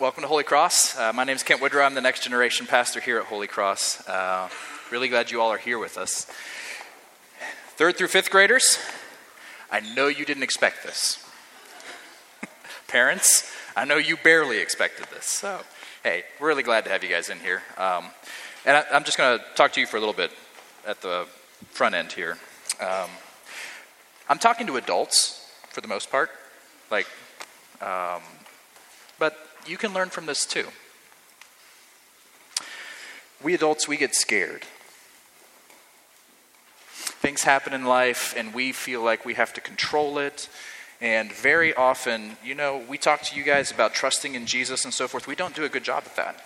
welcome 0.00 0.22
to 0.22 0.28
Holy 0.28 0.44
Cross. 0.44 0.98
Uh, 0.98 1.12
my 1.12 1.24
name 1.24 1.36
is 1.36 1.42
Kent 1.42 1.60
Woodrow. 1.60 1.84
I'm 1.84 1.92
the 1.92 2.00
next 2.00 2.22
generation 2.22 2.66
pastor 2.66 3.00
here 3.00 3.18
at 3.18 3.26
Holy 3.26 3.46
Cross. 3.46 4.08
Uh, 4.08 4.48
really 4.90 5.08
glad 5.08 5.30
you 5.30 5.42
all 5.42 5.50
are 5.50 5.58
here 5.58 5.78
with 5.78 5.98
us. 5.98 6.26
Third 7.76 7.98
through 7.98 8.08
fifth 8.08 8.30
graders, 8.30 8.78
I 9.70 9.80
know 9.80 10.06
you 10.06 10.24
didn't 10.24 10.42
expect 10.42 10.84
this. 10.84 11.22
Parents, 12.88 13.52
I 13.76 13.84
know 13.84 13.98
you 13.98 14.16
barely 14.16 14.56
expected 14.56 15.04
this. 15.14 15.26
So, 15.26 15.60
hey, 16.02 16.24
we're 16.40 16.48
really 16.48 16.62
glad 16.62 16.84
to 16.84 16.90
have 16.90 17.04
you 17.04 17.10
guys 17.10 17.28
in 17.28 17.38
here. 17.38 17.62
Um, 17.76 18.06
and 18.64 18.78
I, 18.78 18.84
am 18.92 19.04
just 19.04 19.18
going 19.18 19.38
to 19.38 19.44
talk 19.54 19.74
to 19.74 19.80
you 19.80 19.86
for 19.86 19.98
a 19.98 20.00
little 20.00 20.14
bit 20.14 20.30
at 20.86 21.02
the 21.02 21.26
front 21.72 21.94
end 21.94 22.12
here. 22.12 22.38
Um, 22.80 23.10
I'm 24.30 24.38
talking 24.38 24.66
to 24.68 24.78
adults 24.78 25.46
for 25.68 25.82
the 25.82 25.88
most 25.88 26.10
part, 26.10 26.30
like, 26.90 27.06
um, 27.82 28.22
but 29.18 29.36
you 29.70 29.78
can 29.78 29.94
learn 29.94 30.10
from 30.10 30.26
this 30.26 30.44
too. 30.44 30.66
We 33.42 33.54
adults, 33.54 33.86
we 33.86 33.96
get 33.96 34.16
scared. 34.16 34.64
Things 36.92 37.44
happen 37.44 37.72
in 37.72 37.84
life, 37.84 38.34
and 38.36 38.52
we 38.52 38.72
feel 38.72 39.02
like 39.02 39.24
we 39.24 39.34
have 39.34 39.52
to 39.54 39.60
control 39.60 40.18
it. 40.18 40.48
And 41.00 41.32
very 41.32 41.72
often, 41.72 42.36
you 42.44 42.54
know, 42.54 42.82
we 42.88 42.98
talk 42.98 43.22
to 43.22 43.36
you 43.36 43.44
guys 43.44 43.70
about 43.70 43.94
trusting 43.94 44.34
in 44.34 44.44
Jesus 44.44 44.84
and 44.84 44.92
so 44.92 45.06
forth. 45.06 45.26
We 45.26 45.36
don't 45.36 45.54
do 45.54 45.64
a 45.64 45.68
good 45.68 45.84
job 45.84 46.02
at 46.04 46.16
that. 46.16 46.44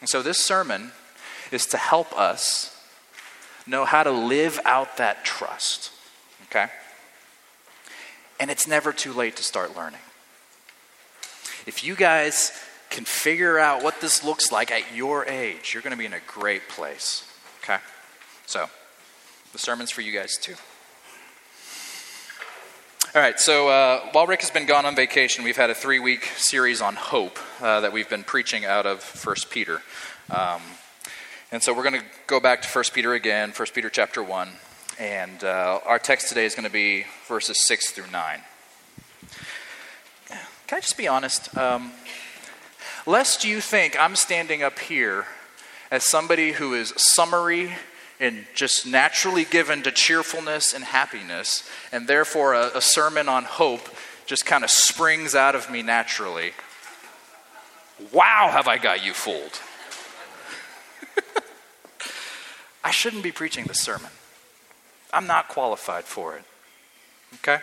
And 0.00 0.08
so, 0.08 0.22
this 0.22 0.38
sermon 0.38 0.92
is 1.50 1.66
to 1.66 1.78
help 1.78 2.16
us 2.16 2.78
know 3.66 3.84
how 3.84 4.02
to 4.02 4.10
live 4.10 4.60
out 4.64 4.98
that 4.98 5.24
trust. 5.24 5.90
Okay? 6.50 6.66
And 8.38 8.50
it's 8.50 8.68
never 8.68 8.92
too 8.92 9.12
late 9.12 9.36
to 9.36 9.42
start 9.42 9.74
learning. 9.74 10.00
If 11.66 11.82
you 11.82 11.96
guys 11.96 12.52
can 12.90 13.04
figure 13.04 13.58
out 13.58 13.82
what 13.82 14.00
this 14.00 14.22
looks 14.22 14.52
like 14.52 14.70
at 14.70 14.94
your 14.94 15.26
age, 15.26 15.74
you're 15.74 15.82
going 15.82 15.90
to 15.90 15.98
be 15.98 16.06
in 16.06 16.12
a 16.12 16.20
great 16.28 16.68
place. 16.68 17.28
Okay? 17.62 17.78
So, 18.46 18.66
the 19.52 19.58
sermon's 19.58 19.90
for 19.90 20.00
you 20.00 20.12
guys 20.12 20.36
too. 20.36 20.54
All 23.16 23.22
right, 23.22 23.40
so 23.40 23.68
uh, 23.68 24.00
while 24.12 24.26
Rick 24.28 24.42
has 24.42 24.50
been 24.50 24.66
gone 24.66 24.86
on 24.86 24.94
vacation, 24.94 25.42
we've 25.42 25.56
had 25.56 25.70
a 25.70 25.74
three 25.74 25.98
week 25.98 26.24
series 26.36 26.80
on 26.80 26.94
hope 26.94 27.38
uh, 27.60 27.80
that 27.80 27.92
we've 27.92 28.08
been 28.08 28.22
preaching 28.22 28.64
out 28.64 28.86
of 28.86 29.02
1 29.24 29.34
Peter. 29.50 29.82
Um, 30.30 30.60
and 31.50 31.62
so 31.62 31.74
we're 31.74 31.82
going 31.82 32.00
to 32.00 32.06
go 32.28 32.38
back 32.38 32.62
to 32.62 32.68
1 32.68 32.84
Peter 32.92 33.14
again, 33.14 33.50
1 33.50 33.68
Peter 33.74 33.90
chapter 33.90 34.22
1. 34.22 34.48
And 35.00 35.42
uh, 35.42 35.80
our 35.84 35.98
text 35.98 36.28
today 36.28 36.44
is 36.44 36.54
going 36.54 36.66
to 36.66 36.72
be 36.72 37.06
verses 37.26 37.66
6 37.66 37.90
through 37.90 38.10
9. 38.12 38.40
Can 40.66 40.78
I 40.78 40.80
just 40.80 40.96
be 40.96 41.06
honest? 41.06 41.56
Um, 41.56 41.92
lest 43.06 43.44
you 43.44 43.60
think 43.60 43.96
I'm 44.00 44.16
standing 44.16 44.64
up 44.64 44.80
here 44.80 45.26
as 45.92 46.04
somebody 46.04 46.52
who 46.52 46.74
is 46.74 46.92
summary 46.96 47.72
and 48.18 48.46
just 48.52 48.84
naturally 48.84 49.44
given 49.44 49.84
to 49.84 49.92
cheerfulness 49.92 50.74
and 50.74 50.82
happiness, 50.82 51.68
and 51.92 52.08
therefore 52.08 52.54
a, 52.54 52.78
a 52.78 52.80
sermon 52.80 53.28
on 53.28 53.44
hope 53.44 53.88
just 54.26 54.44
kind 54.44 54.64
of 54.64 54.70
springs 54.70 55.36
out 55.36 55.54
of 55.54 55.70
me 55.70 55.82
naturally. 55.82 56.52
Wow, 58.10 58.48
have 58.50 58.66
I 58.66 58.78
got 58.78 59.04
you 59.04 59.12
fooled? 59.12 59.60
I 62.82 62.90
shouldn't 62.90 63.22
be 63.22 63.30
preaching 63.30 63.66
this 63.66 63.80
sermon. 63.80 64.10
I'm 65.12 65.28
not 65.28 65.46
qualified 65.46 66.04
for 66.04 66.34
it. 66.34 66.42
Okay? 67.34 67.62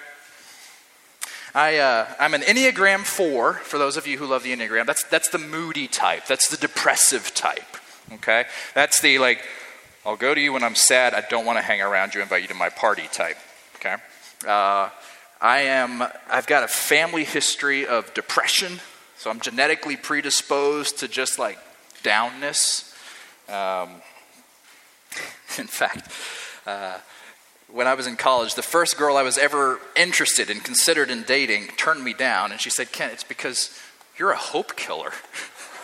I, 1.56 1.78
uh, 1.78 2.08
I'm 2.20 2.34
an 2.34 2.42
Enneagram 2.42 3.02
4, 3.02 3.54
for 3.54 3.78
those 3.78 3.96
of 3.96 4.08
you 4.08 4.18
who 4.18 4.26
love 4.26 4.42
the 4.42 4.56
Enneagram. 4.56 4.88
That's, 4.88 5.04
that's 5.04 5.30
the 5.30 5.38
moody 5.38 5.88
type, 5.88 6.26
that's 6.26 6.48
the 6.48 6.58
depressive 6.58 7.32
type. 7.36 7.78
Okay? 8.12 8.46
That's 8.74 9.00
the, 9.02 9.20
like, 9.20 9.40
I'll 10.04 10.16
go 10.16 10.34
to 10.34 10.42
you 10.42 10.52
when 10.52 10.64
I'm 10.64 10.74
sad, 10.74 11.14
I 11.14 11.22
don't 11.22 11.46
want 11.46 11.60
to 11.60 11.62
hang 11.62 11.80
around 11.80 12.16
you, 12.16 12.22
invite 12.22 12.42
you 12.42 12.48
to 12.48 12.56
my 12.56 12.70
party 12.70 13.08
type. 13.12 13.38
Okay? 13.76 13.96
Uh, 14.48 14.90
I 15.40 15.60
am, 15.60 16.04
I've 16.28 16.48
got 16.48 16.64
a 16.64 16.68
family 16.68 17.24
history 17.24 17.86
of 17.86 18.12
depression, 18.16 18.80
so 19.18 19.30
I'm 19.30 19.40
genetically 19.40 19.96
predisposed 19.96 20.98
to 21.00 21.08
just 21.08 21.38
like 21.38 21.60
downness. 22.02 22.90
Um, 23.48 24.02
in 25.60 25.68
fact, 25.68 26.12
uh, 26.66 26.98
when 27.74 27.88
I 27.88 27.96
was 27.96 28.06
in 28.06 28.16
college, 28.18 28.54
the 28.54 28.62
first 28.62 28.98
girl 28.98 29.18
I 29.18 29.24
was 29.24 29.40
ever 29.40 29.80
interested 29.96 30.52
in, 30.52 30.60
considered 30.60 31.10
in 31.10 31.24
dating, 31.24 31.70
turned 31.76 32.04
me 32.04 32.14
down, 32.14 32.52
and 32.52 32.62
she 32.62 32.70
said, 32.70 32.92
Ken, 32.92 33.10
it's 33.10 33.24
because 33.24 33.76
you're 34.16 34.30
a 34.30 34.38
hope 34.38 34.76
killer. 34.76 35.12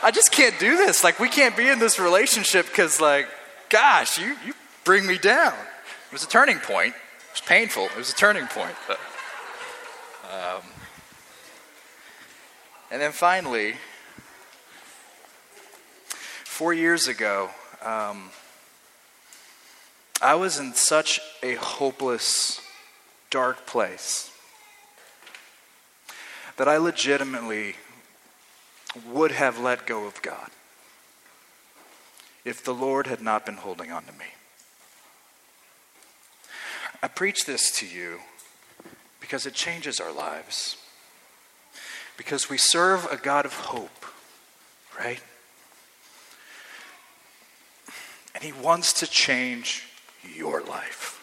I 0.00 0.12
just 0.14 0.30
can't 0.30 0.56
do 0.60 0.76
this. 0.76 1.02
Like, 1.02 1.18
we 1.18 1.28
can't 1.28 1.56
be 1.56 1.68
in 1.68 1.80
this 1.80 1.98
relationship 1.98 2.66
because, 2.66 3.00
like, 3.00 3.26
gosh, 3.68 4.16
you, 4.16 4.36
you 4.46 4.54
bring 4.84 5.08
me 5.08 5.18
down. 5.18 5.54
It 5.54 6.12
was 6.12 6.22
a 6.22 6.28
turning 6.28 6.58
point. 6.58 6.94
It 6.94 7.32
was 7.32 7.40
painful. 7.40 7.86
It 7.86 7.96
was 7.96 8.12
a 8.12 8.14
turning 8.14 8.46
point. 8.46 8.76
But, 8.86 9.00
um, 10.32 10.62
and 12.92 13.02
then 13.02 13.10
finally, 13.10 13.74
four 16.44 16.72
years 16.72 17.08
ago, 17.08 17.50
um, 17.82 18.30
I 20.24 20.36
was 20.36 20.58
in 20.58 20.72
such 20.72 21.20
a 21.42 21.56
hopeless, 21.56 22.62
dark 23.28 23.66
place 23.66 24.30
that 26.56 26.66
I 26.66 26.78
legitimately 26.78 27.76
would 29.06 29.32
have 29.32 29.58
let 29.58 29.86
go 29.86 30.06
of 30.06 30.22
God 30.22 30.48
if 32.42 32.64
the 32.64 32.72
Lord 32.72 33.06
had 33.06 33.20
not 33.20 33.44
been 33.44 33.58
holding 33.58 33.92
on 33.92 34.04
to 34.04 34.12
me. 34.12 34.24
I 37.02 37.08
preach 37.08 37.44
this 37.44 37.70
to 37.80 37.86
you 37.86 38.20
because 39.20 39.44
it 39.44 39.52
changes 39.52 40.00
our 40.00 40.12
lives. 40.12 40.78
Because 42.16 42.48
we 42.48 42.56
serve 42.56 43.06
a 43.12 43.18
God 43.18 43.44
of 43.44 43.52
hope, 43.52 44.06
right? 44.98 45.20
And 48.34 48.42
He 48.42 48.52
wants 48.52 48.94
to 48.94 49.06
change 49.06 49.90
your 50.34 50.62
life. 50.62 51.20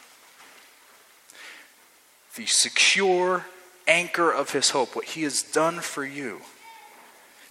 The 2.35 2.45
secure 2.45 3.45
anchor 3.87 4.31
of 4.31 4.51
his 4.51 4.69
hope, 4.69 4.95
what 4.95 5.05
he 5.05 5.23
has 5.23 5.43
done 5.43 5.79
for 5.79 6.05
you, 6.05 6.41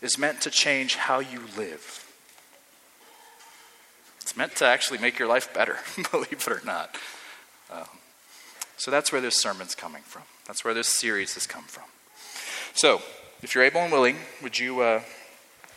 is 0.00 0.19
meant 0.19 0.41
to 0.43 0.50
change 0.50 0.97
how 0.97 1.21
you 1.21 1.41
live. 1.56 2.06
It's 4.22 4.37
meant 4.37 4.56
to 4.56 4.65
actually 4.65 4.99
make 4.99 5.19
your 5.19 5.28
life 5.28 5.53
better, 5.53 5.78
believe 6.10 6.33
it 6.33 6.49
or 6.49 6.62
not. 6.65 6.97
Um, 7.71 7.89
so 8.77 8.91
that's 8.91 9.12
where 9.12 9.21
this 9.21 9.37
sermon's 9.37 9.75
coming 9.75 10.03
from. 10.03 10.22
That's 10.47 10.65
where 10.65 10.75
this 10.75 10.89
series 10.89 11.34
has 11.34 11.47
come 11.47 11.65
from. 11.65 11.84
So, 12.72 13.03
if 13.43 13.55
you're 13.55 13.65
able 13.65 13.81
and 13.81 13.93
willing, 13.93 14.16
would 14.43 14.59
you, 14.59 14.81
uh, 14.81 15.03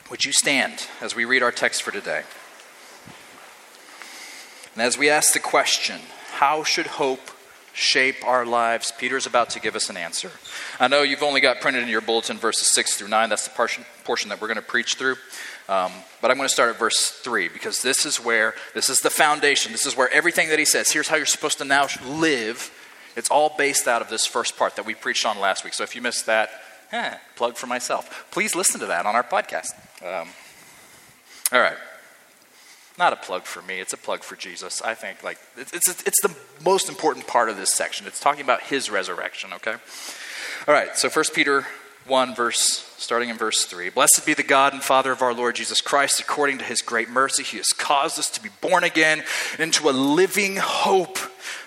would 0.09 0.23
you 0.23 0.31
stand 0.31 0.88
as 1.01 1.16
we 1.16 1.25
read 1.25 1.44
our 1.44 1.51
text 1.51 1.83
for 1.83 1.91
today? 1.91 2.23
And 4.73 4.81
as 4.81 4.97
we 4.97 5.09
ask 5.09 5.34
the 5.34 5.39
question, 5.39 6.01
how 6.31 6.63
should 6.63 6.88
hope 6.88 7.19
shape 7.73 8.25
our 8.25 8.45
lives? 8.45 8.91
Peter's 8.97 9.28
about 9.28 9.51
to 9.51 9.59
give 9.59 9.75
us 9.75 9.89
an 9.89 9.97
answer. 9.97 10.31
I 10.79 10.88
know 10.88 11.03
you've 11.03 11.22
only 11.22 11.41
got 11.41 11.61
printed 11.61 11.84
in 11.84 11.89
your 11.89 12.01
bulletin 12.01 12.38
verses 12.38 12.67
6 12.67 12.97
through 12.97 13.09
9. 13.09 13.29
That's 13.29 13.47
the 13.47 13.53
portion, 14.03 14.29
that 14.29 14.41
we're 14.41 14.47
going 14.47 14.56
to 14.56 14.63
preach 14.63 14.95
through. 14.95 15.16
Um, 15.69 15.91
but 16.22 16.31
I'm 16.31 16.38
going 16.38 16.50
to 16.50 16.53
start 16.53 16.72
at 16.72 16.79
verse 16.79 17.12
3 17.12 17.50
because 17.50 17.81
this 17.81 18.06
is 18.06 18.17
where, 18.17 18.56
this 18.73 18.89
is 18.89 19.01
the 19.01 19.12
foundation. 19.12 19.72
This 19.72 19.85
is 19.85 19.95
where 19.95 20.12
everything 20.12 20.50
that 20.50 20.59
he 20.59 20.66
says, 20.66 20.91
here's 20.91 21.07
how 21.07 21.17
you're 21.17 21.25
supposed 21.25 21.59
to 21.59 21.66
now 21.66 21.88
live. 22.06 22.72
It's 23.16 23.29
all 23.29 23.53
based 23.56 23.88
out 23.88 24.01
of 24.01 24.09
this 24.09 24.25
first 24.25 24.57
part 24.57 24.75
that 24.78 24.85
we 24.88 24.95
preached 24.95 25.25
on 25.25 25.39
last 25.39 25.63
week. 25.63 25.73
So 25.73 25.83
if 25.83 25.95
you 25.95 26.01
missed 26.01 26.25
that, 26.25 26.50
eh, 26.91 27.16
plug 27.35 27.57
for 27.57 27.67
myself. 27.67 28.27
Please 28.31 28.56
listen 28.56 28.80
to 28.80 28.88
that 28.88 29.06
on 29.06 29.15
our 29.15 29.24
podcast. 29.24 29.74
Um, 30.03 30.30
all 31.51 31.62
right 31.62 31.77
not 32.98 33.13
a 33.13 33.16
plug 33.16 33.44
for 33.44 33.62
me 33.62 33.80
it's 33.80 33.94
a 33.94 33.98
plug 33.98 34.24
for 34.24 34.36
jesus 34.36 34.81
i 34.81 34.94
think 34.94 35.24
like 35.24 35.38
it's, 35.57 35.74
it's, 35.74 36.04
it's 36.04 36.22
the 36.22 36.36
most 36.63 36.90
important 36.90 37.28
part 37.28 37.50
of 37.50 37.57
this 37.57 37.74
section. 37.74 38.07
It's 38.07 38.19
talking 38.19 38.42
about 38.42 38.62
his 38.63 38.90
resurrection 38.90 39.54
okay? 39.54 39.75
All 40.68 40.74
right 40.74 40.95
so 40.98 41.10
1 41.10 41.25
peter 41.34 41.68
1 42.06 42.36
verse 42.36 42.94
starting 42.98 43.30
in 43.30 43.38
verse 43.38 43.66
3 43.66 43.90
blessed 43.90 44.25
be 44.25 44.34
the 44.34 44.44
god 44.44 44.74
and 44.74 44.81
father 44.81 45.12
of 45.12 45.22
our 45.22 45.34
lord 45.34 45.56
jesus 45.56 45.81
christ. 45.81 46.19
According 46.19 46.60
to 46.60 46.66
his 46.66 46.81
great 46.81 47.10
mercy 47.10 47.44
he 47.44 47.57
has 47.57 47.74
caused 47.74 48.18
us 48.18 48.30
to 48.31 48.42
be 48.42 48.50
born 48.62 48.84
again 48.84 49.24
into 49.60 49.90
a 49.90 49.92
living 49.92 50.57
hope 50.57 51.18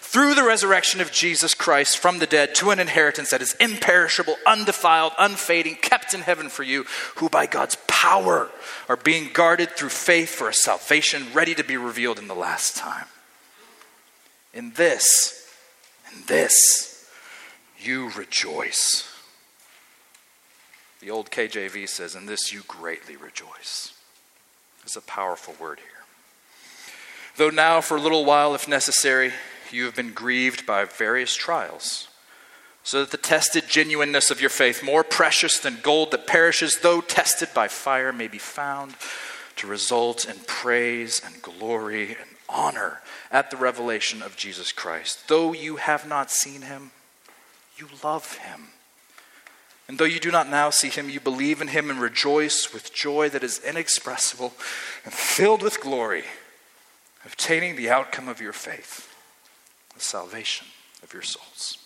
through 0.07 0.35
the 0.35 0.45
resurrection 0.45 1.01
of 1.01 1.11
Jesus 1.11 1.53
Christ 1.53 1.99
from 1.99 2.21
the 2.21 2.29
dead 2.29 2.55
to 2.55 2.71
an 2.71 2.79
inheritance 2.79 3.31
that 3.31 3.43
is 3.43 3.55
imperishable, 3.55 4.37
undefiled, 4.47 5.13
unfading, 5.19 5.75
kept 5.75 6.15
in 6.15 6.21
heaven 6.21 6.49
for 6.49 6.63
you, 6.63 6.85
who 7.17 7.29
by 7.29 7.47
God's 7.47 7.77
power 7.89 8.49
are 8.89 8.97
being 8.97 9.31
guarded 9.33 9.71
through 9.71 9.89
faith 9.89 10.29
for 10.29 10.49
a 10.49 10.55
salvation 10.55 11.27
ready 11.35 11.57
to 11.57 11.65
be 11.65 11.77
revealed 11.77 12.21
in 12.21 12.29
the 12.29 12.37
last 12.37 12.77
time. 12.77 13.07
In 14.55 14.73
this, 14.75 15.53
in 16.13 16.23
this, 16.27 17.11
you 17.81 18.11
rejoice. 18.11 19.13
The 21.01 21.11
old 21.11 21.33
KJV 21.33 21.89
says, 21.89 22.15
In 22.15 22.27
this 22.27 22.53
you 22.53 22.63
greatly 22.69 23.17
rejoice. 23.17 23.93
It's 24.85 24.97
a 24.97 25.03
powerful 25.03 25.57
word 25.61 25.81
here. 25.81 25.89
Though 27.37 27.51
now, 27.51 27.81
for 27.81 27.97
a 27.97 28.01
little 28.01 28.25
while, 28.25 28.55
if 28.55 28.69
necessary, 28.69 29.33
you 29.73 29.85
have 29.85 29.97
been 29.97 30.13
grieved 30.13 30.67
by 30.67 30.85
various 30.85 31.35
trials, 31.35 32.09
so 32.83 33.01
that 33.01 33.11
the 33.11 33.17
tested 33.17 33.65
genuineness 33.69 34.31
of 34.31 34.41
your 34.41 34.51
faith, 34.51 34.83
more 34.83 35.05
precious 35.05 35.59
than 35.59 35.79
gold 35.83 36.11
that 36.13 36.27
perishes, 36.27 36.79
though 36.79 37.01
tested 37.01 37.49
by 37.55 37.69
fire, 37.69 38.13
may 38.13 38.29
be 38.29 38.39
found 38.39 38.95
to 39.57 39.67
result 39.67 40.29
in 40.29 40.37
praise 40.47 41.21
and 41.25 41.43
glory 41.43 42.11
and 42.11 42.31
honor 42.49 43.01
at 43.31 43.51
the 43.51 43.57
revelation 43.57 44.23
of 44.23 44.37
Jesus 44.37 44.71
Christ. 44.71 45.29
Though 45.29 45.53
you 45.53 45.77
have 45.77 46.07
not 46.07 46.31
seen 46.31 46.63
him, 46.63 46.93
you 47.77 47.89
love 48.05 48.37
him. 48.39 48.69
And 49.89 49.99
though 49.99 50.05
you 50.05 50.21
do 50.21 50.31
not 50.31 50.49
now 50.49 50.71
see 50.71 50.89
him, 50.89 51.09
you 51.09 51.21
believe 51.21 51.61
in 51.61 51.69
him 51.69 51.91
and 51.91 52.01
rejoice 52.01 52.73
with 52.73 52.93
joy 52.93 53.29
that 53.29 53.45
is 53.45 53.61
inexpressible 53.65 54.53
and 55.05 55.13
filled 55.15 55.63
with 55.63 55.81
glory, 55.81 56.25
obtaining 57.25 57.77
the 57.77 57.91
outcome 57.91 58.29
of 58.29 58.41
your 58.41 58.53
faith, 58.53 59.15
the 59.97 60.05
salvation 60.05 60.67
of 61.03 61.13
your 61.13 61.23
souls. 61.23 61.79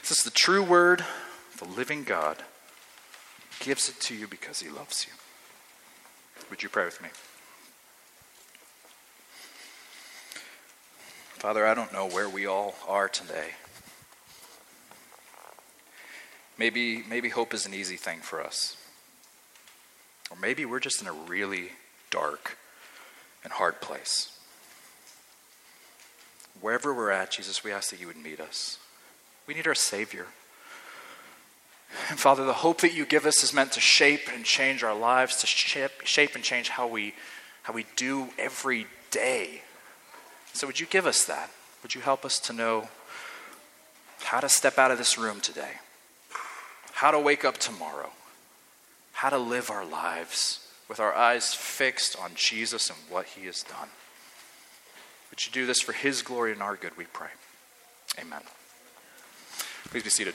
This 0.00 0.10
is 0.10 0.24
the 0.24 0.30
true 0.30 0.62
word, 0.62 1.04
the 1.58 1.64
living 1.64 2.04
God 2.04 2.42
gives 3.60 3.88
it 3.88 4.00
to 4.00 4.14
you 4.14 4.26
because 4.26 4.60
he 4.60 4.68
loves 4.68 5.06
you. 5.06 5.12
Would 6.48 6.62
you 6.62 6.68
pray 6.68 6.84
with 6.84 7.02
me? 7.02 7.10
Father, 11.34 11.66
I 11.66 11.74
don't 11.74 11.92
know 11.92 12.08
where 12.08 12.28
we 12.28 12.46
all 12.46 12.74
are 12.88 13.08
today. 13.08 13.50
Maybe, 16.58 17.02
maybe 17.08 17.28
hope 17.30 17.54
is 17.54 17.64
an 17.64 17.72
easy 17.72 17.96
thing 17.96 18.20
for 18.20 18.42
us. 18.42 18.76
Or 20.30 20.36
maybe 20.36 20.64
we're 20.64 20.80
just 20.80 21.00
in 21.00 21.08
a 21.08 21.12
really 21.12 21.70
dark 22.10 22.58
and 23.42 23.52
hard 23.52 23.80
place. 23.80 24.38
Wherever 26.60 26.92
we're 26.92 27.10
at, 27.10 27.30
Jesus, 27.30 27.64
we 27.64 27.72
ask 27.72 27.90
that 27.90 28.00
you 28.00 28.06
would 28.06 28.16
meet 28.16 28.40
us. 28.40 28.78
We 29.46 29.54
need 29.54 29.66
our 29.66 29.74
Savior. 29.74 30.26
And 32.08 32.18
Father, 32.18 32.44
the 32.44 32.52
hope 32.52 32.80
that 32.82 32.94
you 32.94 33.04
give 33.04 33.26
us 33.26 33.42
is 33.42 33.52
meant 33.52 33.72
to 33.72 33.80
shape 33.80 34.28
and 34.32 34.44
change 34.44 34.84
our 34.84 34.94
lives, 34.94 35.40
to 35.40 35.46
shape, 35.46 36.04
shape 36.04 36.34
and 36.34 36.44
change 36.44 36.68
how 36.68 36.86
we, 36.86 37.14
how 37.62 37.72
we 37.72 37.86
do 37.96 38.28
every 38.38 38.86
day. 39.10 39.62
So, 40.52 40.66
would 40.66 40.78
you 40.78 40.86
give 40.86 41.06
us 41.06 41.24
that? 41.24 41.50
Would 41.82 41.94
you 41.94 42.00
help 42.00 42.24
us 42.24 42.38
to 42.40 42.52
know 42.52 42.88
how 44.20 44.40
to 44.40 44.48
step 44.48 44.78
out 44.78 44.90
of 44.90 44.98
this 44.98 45.18
room 45.18 45.40
today? 45.40 45.78
how 47.00 47.10
to 47.10 47.18
wake 47.18 47.46
up 47.46 47.56
tomorrow, 47.56 48.10
how 49.12 49.30
to 49.30 49.38
live 49.38 49.70
our 49.70 49.86
lives 49.86 50.68
with 50.86 51.00
our 51.00 51.14
eyes 51.14 51.54
fixed 51.54 52.14
on 52.22 52.30
Jesus 52.34 52.90
and 52.90 52.98
what 53.08 53.24
he 53.24 53.46
has 53.46 53.62
done. 53.62 53.88
Would 55.30 55.46
you 55.46 55.52
do 55.52 55.66
this 55.66 55.80
for 55.80 55.92
his 55.92 56.22
glory 56.22 56.52
and 56.52 56.62
our 56.62 56.76
good, 56.76 56.96
we 56.96 57.04
pray. 57.04 57.28
Amen. 58.18 58.40
Please 59.90 60.02
be 60.02 60.10
seated. 60.10 60.34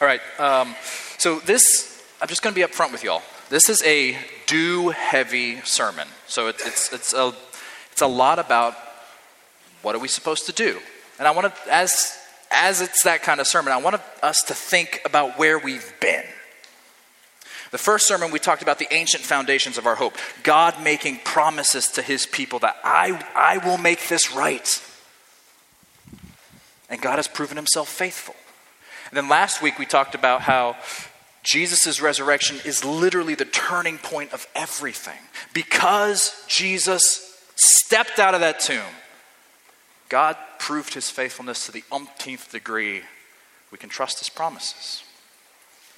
All 0.00 0.06
right, 0.06 0.20
um, 0.38 0.74
so 1.18 1.38
this, 1.40 2.02
I'm 2.20 2.28
just 2.28 2.42
going 2.42 2.54
to 2.54 2.60
be 2.60 2.66
upfront 2.66 2.92
with 2.92 3.02
y'all. 3.02 3.22
This 3.48 3.68
is 3.68 3.82
a 3.84 4.16
do 4.46 4.90
heavy 4.90 5.60
sermon. 5.62 6.08
So 6.26 6.48
it, 6.48 6.56
it's, 6.64 6.92
it's, 6.92 7.14
a, 7.14 7.32
it's 7.92 8.02
a 8.02 8.06
lot 8.06 8.38
about 8.38 8.74
what 9.82 9.94
are 9.94 9.98
we 9.98 10.08
supposed 10.08 10.46
to 10.46 10.52
do. 10.52 10.80
And 11.18 11.26
I 11.26 11.30
want 11.30 11.54
to, 11.54 11.72
as 11.72 12.18
as 12.50 12.80
it's 12.80 13.02
that 13.02 13.22
kind 13.22 13.40
of 13.40 13.46
sermon, 13.46 13.72
I 13.72 13.78
want 13.78 14.00
us 14.22 14.42
to 14.44 14.54
think 14.54 15.02
about 15.04 15.38
where 15.38 15.58
we've 15.58 15.92
been. 16.00 16.24
The 17.70 17.78
first 17.78 18.06
sermon, 18.06 18.30
we 18.30 18.38
talked 18.38 18.62
about 18.62 18.78
the 18.78 18.92
ancient 18.92 19.24
foundations 19.24 19.78
of 19.78 19.86
our 19.86 19.96
hope. 19.96 20.14
God 20.42 20.82
making 20.82 21.20
promises 21.24 21.88
to 21.92 22.02
his 22.02 22.26
people 22.26 22.60
that 22.60 22.76
I, 22.84 23.24
I 23.34 23.58
will 23.58 23.78
make 23.78 24.08
this 24.08 24.32
right. 24.32 24.82
And 26.88 27.00
God 27.00 27.16
has 27.16 27.28
proven 27.28 27.56
himself 27.56 27.88
faithful. 27.88 28.36
And 29.10 29.16
then 29.16 29.28
last 29.28 29.62
week, 29.62 29.78
we 29.78 29.86
talked 29.86 30.14
about 30.14 30.42
how 30.42 30.76
Jesus' 31.42 32.00
resurrection 32.00 32.58
is 32.64 32.84
literally 32.84 33.34
the 33.34 33.44
turning 33.44 33.98
point 33.98 34.32
of 34.32 34.46
everything. 34.54 35.18
Because 35.52 36.44
Jesus 36.48 37.40
stepped 37.54 38.18
out 38.18 38.34
of 38.34 38.40
that 38.40 38.60
tomb, 38.60 38.82
God 40.08 40.36
proved 40.58 40.94
his 40.94 41.10
faithfulness 41.10 41.66
to 41.66 41.72
the 41.72 41.84
umpteenth 41.90 42.50
degree. 42.50 43.02
We 43.70 43.78
can 43.78 43.90
trust 43.90 44.18
his 44.18 44.28
promises. 44.28 45.02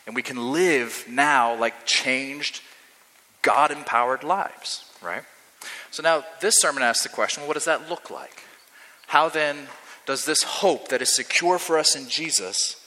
And 0.09 0.17
we 0.17 0.23
can 0.23 0.53
live 0.53 1.05
now 1.07 1.55
like 1.55 1.85
changed, 1.85 2.63
God 3.43 3.71
empowered 3.71 4.25
lives, 4.25 4.91
right? 5.03 5.23
So 5.91 6.03
now 6.03 6.25
this 6.41 6.59
sermon 6.59 6.83
asks 6.83 7.03
the 7.03 7.11
question 7.11 7.43
well, 7.43 7.49
what 7.49 7.55
does 7.55 7.67
that 7.67 7.91
look 7.91 8.11
like? 8.11 8.43
How 9.09 9.29
then 9.29 9.69
does 10.07 10.25
this 10.25 10.43
hope 10.43 10.89
that 10.89 11.03
is 11.03 11.15
secure 11.15 11.59
for 11.59 11.79
us 11.79 11.95
in 11.95 12.09
Jesus, 12.09 12.83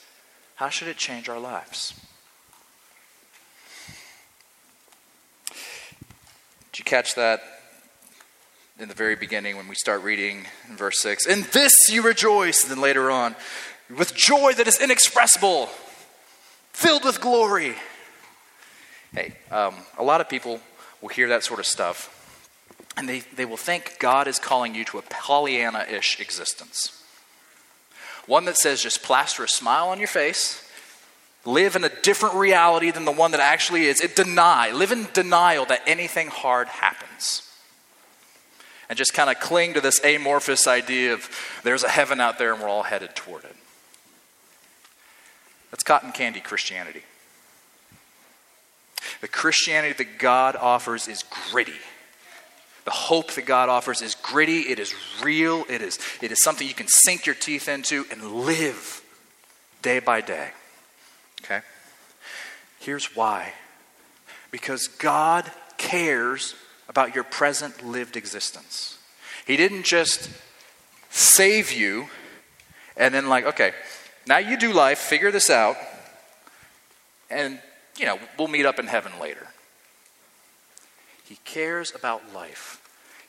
how 0.56 0.70
should 0.70 0.88
it 0.88 0.98
change 0.98 1.30
our 1.30 1.40
lives? 1.40 1.94
Did 6.72 6.80
you 6.80 6.86
catch 6.86 7.14
that 7.14 7.44
in 8.80 8.90
the 8.90 8.96
very 8.96 9.16
beginning 9.16 9.58
when 9.58 9.68
we 9.68 9.76
start 9.76 10.02
reading 10.02 10.48
in 10.68 10.76
verse 10.76 11.00
6. 11.02 11.28
In 11.28 11.46
this 11.52 11.92
you 11.92 12.02
rejoice. 12.02 12.64
And 12.64 12.72
then 12.72 12.82
later 12.82 13.12
on, 13.12 13.36
with 13.96 14.16
joy 14.16 14.54
that 14.54 14.68
is 14.68 14.82
inexpressible, 14.82 15.70
filled 16.74 17.06
with 17.06 17.22
glory. 17.22 17.76
Hey, 19.14 19.34
um, 19.52 19.76
a 19.98 20.04
lot 20.04 20.22
of 20.22 20.30
people 20.30 20.60
will 21.02 21.10
hear 21.10 21.30
that 21.30 21.44
sort 21.44 21.60
of 21.60 21.66
stuff 21.66 22.18
and 22.98 23.08
they, 23.08 23.20
they 23.36 23.46
will 23.46 23.58
think 23.58 23.98
God 24.00 24.28
is 24.28 24.40
calling 24.40 24.76
you 24.76 24.84
to 24.86 24.98
a 24.98 25.02
Pollyanna 25.04 25.86
ish 25.90 26.20
existence. 26.20 27.04
One 28.26 28.46
that 28.46 28.58
says 28.58 28.82
just 28.84 29.02
plaster 29.02 29.44
a 29.44 29.50
smile 29.50 29.90
on 29.90 30.00
your 30.00 30.08
face, 30.08 30.68
live 31.46 31.76
in 31.76 31.84
a 31.84 31.90
different 32.02 32.36
reality 32.36 32.92
than 32.92 33.06
the 33.06 33.12
one 33.12 33.32
that 33.32 33.40
actually 33.40 33.86
is. 33.86 34.02
It 34.02 34.16
deny, 34.16 34.72
live 34.72 34.92
in 34.92 35.08
denial 35.14 35.66
that 35.66 35.82
anything 35.88 36.28
hard 36.28 36.68
happens 36.68 37.48
and 38.90 38.98
just 38.98 39.14
kind 39.14 39.30
of 39.30 39.40
cling 39.40 39.74
to 39.74 39.82
this 39.82 40.04
amorphous 40.04 40.68
idea 40.68 41.14
of 41.14 41.30
there's 41.64 41.84
a 41.84 41.90
heaven 41.90 42.20
out 42.20 42.38
there 42.38 42.54
and 42.54 42.62
we're 42.62 42.70
all 42.70 42.84
headed 42.84 43.16
toward 43.16 43.46
it. 43.46 43.56
That's 45.72 45.84
cotton 45.84 46.12
candy 46.12 46.42
Christianity. 46.42 47.02
The 49.22 49.28
Christianity 49.28 49.94
that 50.04 50.20
God 50.20 50.56
offers 50.56 51.08
is 51.08 51.24
gritty. 51.52 51.80
The 52.86 52.92
hope 52.92 53.34
that 53.34 53.46
God 53.46 53.70
offers 53.70 54.02
is 54.02 54.16
gritty, 54.16 54.62
it 54.62 54.80
is 54.80 54.94
real, 55.24 55.66
it 55.70 55.82
is, 55.82 56.00
it 56.22 56.32
is 56.32 56.44
something 56.44 56.68
you 56.68 56.74
can 56.74 56.88
sink 56.88 57.26
your 57.26 57.36
teeth 57.36 57.68
into 57.68 58.06
and 58.12 58.24
live 58.24 59.04
day 59.82 60.00
by 60.00 60.22
day. 60.22 60.50
Okay? 61.44 61.62
Here's 62.80 63.16
why 63.16 63.54
because 64.52 64.88
God 64.88 65.50
cares 65.78 66.56
about 66.90 67.16
your 67.16 67.24
present 67.24 67.86
lived 67.86 68.18
existence. 68.18 68.98
He 69.48 69.56
didn't 69.56 69.84
just 69.84 70.30
save 71.10 71.72
you 71.72 72.08
and 72.98 73.14
then, 73.14 73.30
like, 73.30 73.46
okay, 73.46 73.72
now 74.28 74.38
you 74.38 74.58
do 74.58 74.72
life, 74.72 75.00
figure 75.00 75.32
this 75.32 75.50
out, 75.50 75.76
and, 77.30 77.60
you 77.98 78.06
know, 78.06 78.20
we'll 78.38 78.48
meet 78.48 78.66
up 78.66 78.78
in 78.78 78.88
heaven 78.88 79.14
later. 79.20 79.48
He 81.24 81.38
cares 81.46 81.94
about 81.96 82.34
life. 82.34 82.78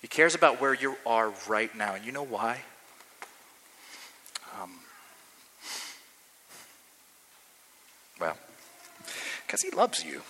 He 0.01 0.09
cares 0.09 0.35
about 0.35 0.61
where 0.61 0.75
you 0.75 0.97
are 1.07 1.33
right 1.49 1.75
now. 1.75 1.95
And 1.95 2.05
you 2.05 2.13
know 2.13 2.25
why? 2.25 2.63
Um, 4.61 4.73
well, 8.21 8.37
because 9.47 9.63
he 9.63 9.71
loves 9.71 10.05
you, 10.05 10.23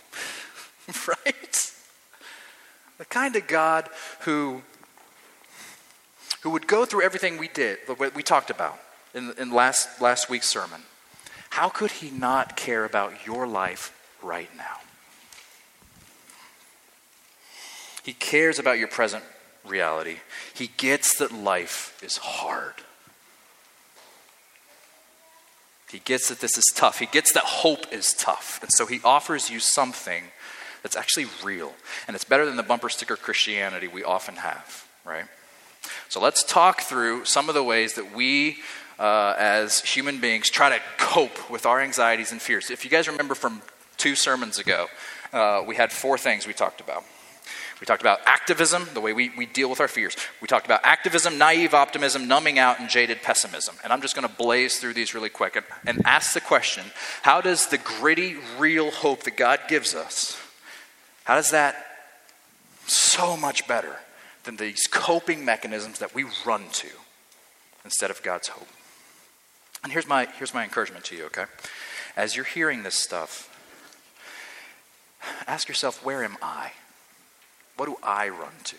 right? 1.09 1.73
The 2.99 3.05
kind 3.07 3.35
of 3.35 3.47
God 3.47 3.89
who, 4.21 4.63
who 6.43 6.51
would 6.51 6.67
go 6.67 6.85
through 6.85 7.03
everything 7.03 7.39
we 7.39 7.49
did, 7.49 7.79
what 7.87 8.15
we 8.15 8.23
talked 8.23 8.51
about 8.51 8.79
in, 9.15 9.33
in 9.39 9.51
last, 9.51 10.01
last 10.01 10.29
week's 10.29 10.49
sermon. 10.49 10.83
How 11.51 11.69
could 11.69 11.91
he 11.91 12.11
not 12.11 12.57
care 12.57 12.85
about 12.85 13.27
your 13.27 13.47
life 13.47 13.95
right 14.23 14.49
now? 14.57 14.79
He 18.03 18.15
cares 18.15 18.59
about 18.59 18.79
your 18.79 18.89
present 18.89 19.23
reality. 19.67 20.17
He 20.55 20.71
gets 20.77 21.19
that 21.19 21.33
life 21.33 22.01
is 22.03 22.17
hard. 22.17 22.75
He 25.91 25.99
gets 25.99 26.29
that 26.31 26.41
this 26.41 26.57
is 26.57 26.65
tough. 26.75 26.99
He 26.99 27.07
gets 27.07 27.33
that 27.33 27.45
hope 27.45 27.93
is 27.93 28.15
tough. 28.15 28.59
And 28.63 28.73
so 28.73 28.87
he 28.87 29.01
offers 29.05 29.51
you 29.51 29.61
something 29.61 30.25
that's 30.83 30.97
actually 30.97 31.27
real. 31.45 31.75
And 32.09 32.15
it's 32.15 32.25
better 32.25 32.47
than 32.47 32.57
the 32.57 32.63
bumper 32.63 32.89
sticker 32.89 33.15
Christianity 33.15 33.89
we 33.89 34.03
often 34.03 34.37
have, 34.37 34.89
right? 35.05 35.27
So 36.09 36.21
let's 36.21 36.43
talk 36.43 36.81
through 36.81 37.25
some 37.27 37.49
of 37.49 37.55
the 37.55 37.63
ways 37.63 37.95
that 37.95 38.15
we, 38.15 38.59
uh, 38.99 39.35
as 39.39 39.81
human 39.81 40.21
beings, 40.21 40.51
try 40.51 40.71
to 40.71 40.83
cope 40.99 41.51
with 41.51 41.67
our 41.67 41.81
anxieties 41.81 42.33
and 42.33 42.41
fears. 42.41 42.71
If 42.71 42.85
you 42.85 42.91
guys 42.91 43.09
remember 43.09 43.35
from 43.35 43.63
two 43.97 44.15
sermons 44.15 44.59
ago, 44.59 44.87
uh, 45.33 45.63
we 45.67 45.77
had 45.77 45.93
four 45.93 46.19
things 46.19 46.47
we 46.47 46.53
talked 46.53 46.81
about. 46.81 47.05
We 47.83 47.87
talked 47.87 48.03
about 48.03 48.21
activism, 48.27 48.89
the 48.95 49.01
way 49.01 49.13
we, 49.13 49.31
we 49.37 49.45
deal 49.45 49.69
with 49.69 49.81
our 49.81 49.89
fears. 49.89 50.17
We 50.41 50.47
talked 50.47 50.67
about 50.67 50.83
activism, 50.85 51.37
naive 51.37 51.75
optimism, 51.75 52.29
numbing 52.29 52.57
out, 52.61 52.79
and 52.79 52.89
jaded 52.89 53.23
pessimism. 53.23 53.75
And 53.83 53.93
I'm 53.93 54.01
just 54.01 54.15
going 54.15 54.29
to 54.29 54.33
blaze 54.33 54.79
through 54.79 54.95
these 54.95 55.15
really 55.15 55.29
quick 55.29 55.57
and, 55.57 55.67
and 55.85 56.07
ask 56.07 56.33
the 56.33 56.41
question 56.41 56.85
how 57.23 57.41
does 57.41 57.67
the 57.67 57.79
gritty, 57.79 58.37
real 58.57 58.93
hope 58.93 59.25
that 59.25 59.37
God 59.37 59.59
gives 59.67 59.97
us, 59.97 60.41
how 61.25 61.35
does 61.35 61.51
that 61.51 61.75
so 62.87 63.37
much 63.37 63.67
better 63.67 63.97
than 64.45 64.59
these 64.59 64.87
coping 64.87 65.45
mechanisms 65.45 65.99
that 65.99 66.15
we 66.15 66.25
run 66.47 66.69
to 66.75 66.89
instead 67.85 68.13
of 68.13 68.23
God's 68.23 68.47
hope? 68.47 68.69
And 69.83 69.93
here's 69.93 70.07
my, 70.07 70.27
here's 70.39 70.55
my 70.55 70.65
encouragement 70.65 71.05
to 71.07 71.17
you, 71.17 71.25
okay? 71.27 71.45
As 72.17 72.37
you're 72.37 72.45
hearing 72.45 72.83
this 72.83 72.95
stuff, 72.95 73.49
ask 75.47 75.69
yourself, 75.69 76.05
where 76.05 76.23
am 76.23 76.37
I? 76.41 76.73
What 77.77 77.87
do 77.87 77.97
I 78.03 78.29
run 78.29 78.53
to? 78.65 78.77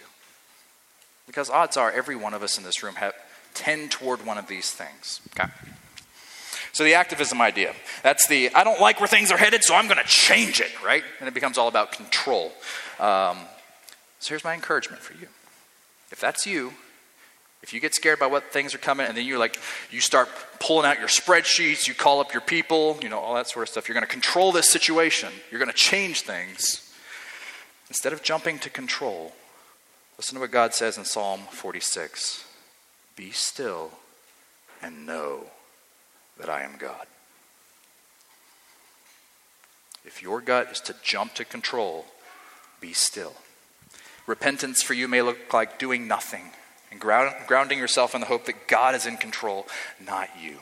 Because 1.27 1.50
odds 1.50 1.77
are 1.77 1.91
every 1.91 2.15
one 2.15 2.33
of 2.33 2.43
us 2.43 2.57
in 2.57 2.63
this 2.63 2.83
room 2.83 2.95
have, 2.95 3.13
tend 3.53 3.91
toward 3.91 4.25
one 4.25 4.38
of 4.38 4.48
these 4.48 4.72
things. 4.72 5.22
Okay? 5.31 5.50
So 6.74 6.83
the 6.83 6.95
activism 6.95 7.41
idea, 7.41 7.74
that's 8.01 8.27
the 8.27 8.50
I 8.55 8.63
don't 8.63 8.81
like 8.81 9.00
where 9.00 9.07
things 9.07 9.31
are 9.31 9.38
headed, 9.38 9.63
so 9.63 9.75
I'm 9.75 9.86
going 9.86 10.00
to 10.00 10.07
change 10.07 10.60
it, 10.60 10.72
right? 10.83 11.03
And 11.19 11.27
it 11.27 11.33
becomes 11.33 11.57
all 11.57 11.67
about 11.67 11.91
control. 11.91 12.51
Um, 13.00 13.38
so 14.19 14.29
here's 14.29 14.43
my 14.43 14.55
encouragement 14.55 15.01
for 15.01 15.13
you. 15.13 15.27
If 16.12 16.19
that's 16.19 16.48
you, 16.48 16.74
if 17.63 17.74
you 17.74 17.79
get 17.79 17.96
scared 17.96 18.20
by 18.20 18.27
what 18.27 18.51
things 18.51 18.75
are 18.75 18.79
coming, 18.79 19.08
and 19.08 19.15
then 19.15 19.25
you're 19.25 19.39
like 19.39 19.58
you 19.89 20.01
start 20.01 20.27
pulling 20.60 20.86
out 20.86 21.00
your 21.00 21.08
spreadsheets, 21.08 21.88
you 21.88 21.93
call 21.93 22.20
up 22.20 22.34
your 22.34 22.41
people, 22.41 23.00
you 23.01 23.08
know 23.08 23.20
all 23.20 23.36
that 23.36 23.48
sort 23.48 23.63
of 23.63 23.70
stuff. 23.70 23.88
You're 23.88 23.93
going 23.93 24.05
to 24.05 24.12
control 24.12 24.51
this 24.51 24.70
situation. 24.70 25.32
You're 25.50 25.60
going 25.60 25.72
to 25.72 25.77
change 25.77 26.22
things. 26.22 26.93
Instead 27.88 28.12
of 28.12 28.22
jumping 28.22 28.60
to 28.60 28.70
control, 28.70 29.34
listen 30.17 30.36
to 30.36 30.41
what 30.41 30.51
God 30.51 30.74
says 30.74 30.98
in 30.98 31.05
Psalm 31.05 31.41
46 31.51 32.46
Be 33.15 33.32
still 33.32 33.91
and 34.82 35.05
know 35.05 35.46
that 36.38 36.50
I 36.50 36.63
am 36.63 36.75
God. 36.77 37.08
If 40.03 40.22
your 40.22 40.41
gut 40.41 40.70
is 40.70 40.82
to 40.82 40.96
jump 41.01 41.34
to 41.36 41.46
control, 41.46 42.08
be 42.82 42.91
still. 42.91 43.36
Repentance 44.27 44.84
for 44.84 44.93
you 44.93 45.08
may 45.08 45.22
look 45.22 45.53
like 45.53 45.79
doing 45.79 46.10
nothing 46.10 46.51
and 46.93 47.01
ground, 47.01 47.33
grounding 47.47 47.79
yourself 47.79 48.13
in 48.13 48.21
the 48.21 48.27
hope 48.27 48.45
that 48.45 48.67
God 48.67 48.93
is 48.93 49.07
in 49.07 49.17
control, 49.17 49.67
not 50.05 50.29
you. 50.39 50.59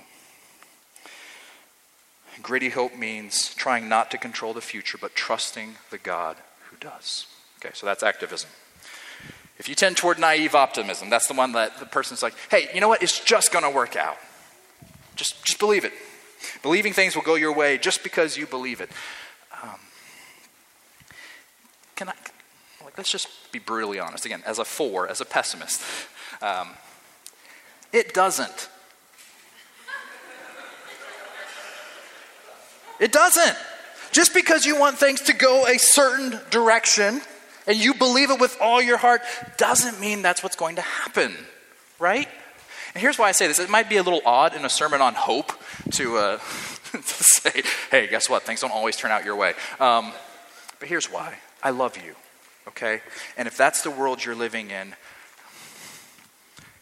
Gritty 2.42 2.70
hope 2.70 2.96
means 2.98 3.54
trying 3.54 3.90
not 3.90 4.10
to 4.12 4.18
control 4.18 4.54
the 4.54 4.62
future, 4.62 4.98
but 4.98 5.14
trusting 5.14 5.76
the 5.92 5.98
God 5.98 6.38
who 6.70 6.78
does. 6.78 7.28
Okay, 7.60 7.72
so 7.74 7.86
that's 7.86 8.02
activism. 8.02 8.50
If 9.60 9.70
you 9.70 9.76
tend 9.76 9.98
toward 9.98 10.18
naive 10.18 10.56
optimism, 10.56 11.10
that's 11.10 11.28
the 11.28 11.36
one 11.36 11.52
that 11.52 11.80
the 11.80 11.86
person's 11.86 12.24
like, 12.24 12.34
hey, 12.50 12.70
you 12.74 12.80
know 12.80 12.88
what? 12.88 13.04
It's 13.04 13.20
just 13.20 13.52
going 13.52 13.64
to 13.64 13.70
work 13.70 13.96
out. 13.96 14.18
Just, 15.16 15.44
just 15.46 15.60
believe 15.60 15.86
it. 15.86 15.92
Believing 16.64 16.94
things 16.94 17.16
will 17.16 17.22
go 17.22 17.36
your 17.36 17.54
way 17.54 17.78
just 17.78 18.02
because 18.02 18.38
you 18.38 18.48
believe 18.48 18.82
it. 18.82 18.90
Um, 19.62 19.76
can 21.96 22.10
I, 22.10 22.14
like, 22.92 22.98
let's 22.98 23.12
just 23.12 23.30
be 23.52 23.60
brutally 23.60 24.00
honest. 24.00 24.26
Again, 24.26 24.44
as 24.46 24.60
a 24.60 24.66
four, 24.66 25.08
as 25.08 25.22
a 25.22 25.26
pessimist, 25.26 25.82
um, 26.42 26.70
it 27.94 28.14
doesn't. 28.14 28.70
It 33.00 33.12
doesn't. 33.12 33.58
Just 34.12 34.34
because 34.34 34.66
you 34.66 34.78
want 34.78 34.98
things 34.98 35.22
to 35.22 35.34
go 35.34 35.66
a 35.66 35.80
certain 35.80 36.40
direction 36.50 37.22
and 37.66 37.78
you 37.78 37.94
believe 37.94 38.30
it 38.30 38.40
with 38.40 38.58
all 38.60 38.82
your 38.82 38.98
heart 38.98 39.22
doesn't 39.58 40.00
mean 40.00 40.22
that's 40.22 40.44
what's 40.44 40.58
going 40.58 40.76
to 40.76 40.82
happen, 40.82 41.34
right? 41.98 42.28
And 42.94 43.02
here's 43.02 43.18
why 43.18 43.30
I 43.30 43.32
say 43.32 43.48
this. 43.48 43.60
It 43.60 43.70
might 43.70 43.90
be 43.90 43.98
a 43.98 44.04
little 44.04 44.22
odd 44.26 44.54
in 44.54 44.66
a 44.66 44.70
sermon 44.70 45.02
on 45.02 45.14
hope 45.14 45.54
to, 45.92 46.18
uh, 46.18 46.38
to 46.92 47.02
say, 47.02 47.64
hey, 47.90 48.08
guess 48.08 48.30
what? 48.30 48.44
Things 48.44 48.62
don't 48.62 48.72
always 48.72 48.98
turn 48.98 49.12
out 49.12 49.24
your 49.24 49.38
way. 49.38 49.54
Um, 49.80 50.12
but 50.80 50.90
here's 50.90 51.10
why 51.10 51.36
I 51.64 51.70
love 51.70 51.96
you, 51.98 52.16
okay? 52.68 53.02
And 53.38 53.48
if 53.48 53.58
that's 53.58 53.82
the 53.82 53.92
world 53.92 54.24
you're 54.24 54.36
living 54.36 54.72
in, 54.72 54.96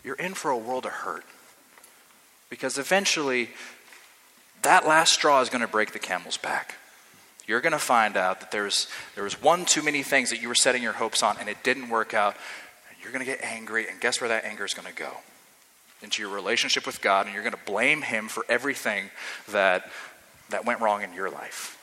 you're 0.04 0.16
in 0.16 0.34
for 0.34 0.52
a 0.52 0.58
world 0.58 0.86
of 0.86 0.92
hurt. 0.92 1.26
Because 2.50 2.78
eventually, 2.78 3.50
that 4.62 4.88
last 4.88 5.14
straw 5.14 5.42
is 5.42 5.50
going 5.50 5.62
to 5.62 5.68
break 5.68 5.92
the 5.94 6.00
camel's 6.00 6.38
back 6.38 6.76
you're 7.50 7.62
going 7.62 7.74
to 7.74 7.80
find 7.80 8.16
out 8.16 8.42
that 8.42 8.52
there's, 8.52 8.88
there 9.16 9.24
was 9.24 9.42
one 9.42 9.66
too 9.66 9.82
many 9.82 10.04
things 10.04 10.30
that 10.30 10.40
you 10.40 10.48
were 10.48 10.56
setting 10.56 10.84
your 10.84 10.94
hopes 10.94 11.24
on 11.24 11.36
and 11.40 11.50
it 11.50 11.58
didn't 11.64 11.90
work 11.90 12.14
out. 12.14 12.36
You're 13.02 13.12
going 13.12 13.26
to 13.26 13.32
get 13.32 13.44
angry, 13.44 13.88
and 13.90 14.00
guess 14.00 14.22
where 14.22 14.28
that 14.28 14.46
anger 14.46 14.66
is 14.66 14.76
going 14.76 14.88
to 14.88 14.94
go? 14.94 15.10
Into 16.04 16.22
your 16.22 16.32
relationship 16.32 16.86
with 16.86 17.02
God, 17.02 17.26
and 17.26 17.34
you're 17.34 17.42
going 17.42 17.56
to 17.56 17.66
blame 17.66 18.04
Him 18.04 18.28
for 18.28 18.46
everything 18.48 19.10
that, 19.50 19.90
that 20.50 20.66
went 20.66 20.80
wrong 20.80 21.02
in 21.02 21.14
your 21.14 21.32
life. 21.32 21.79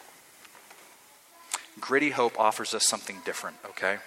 Gritty 1.81 2.11
hope 2.11 2.39
offers 2.39 2.75
us 2.75 2.87
something 2.87 3.19
different, 3.25 3.57
okay? 3.67 3.99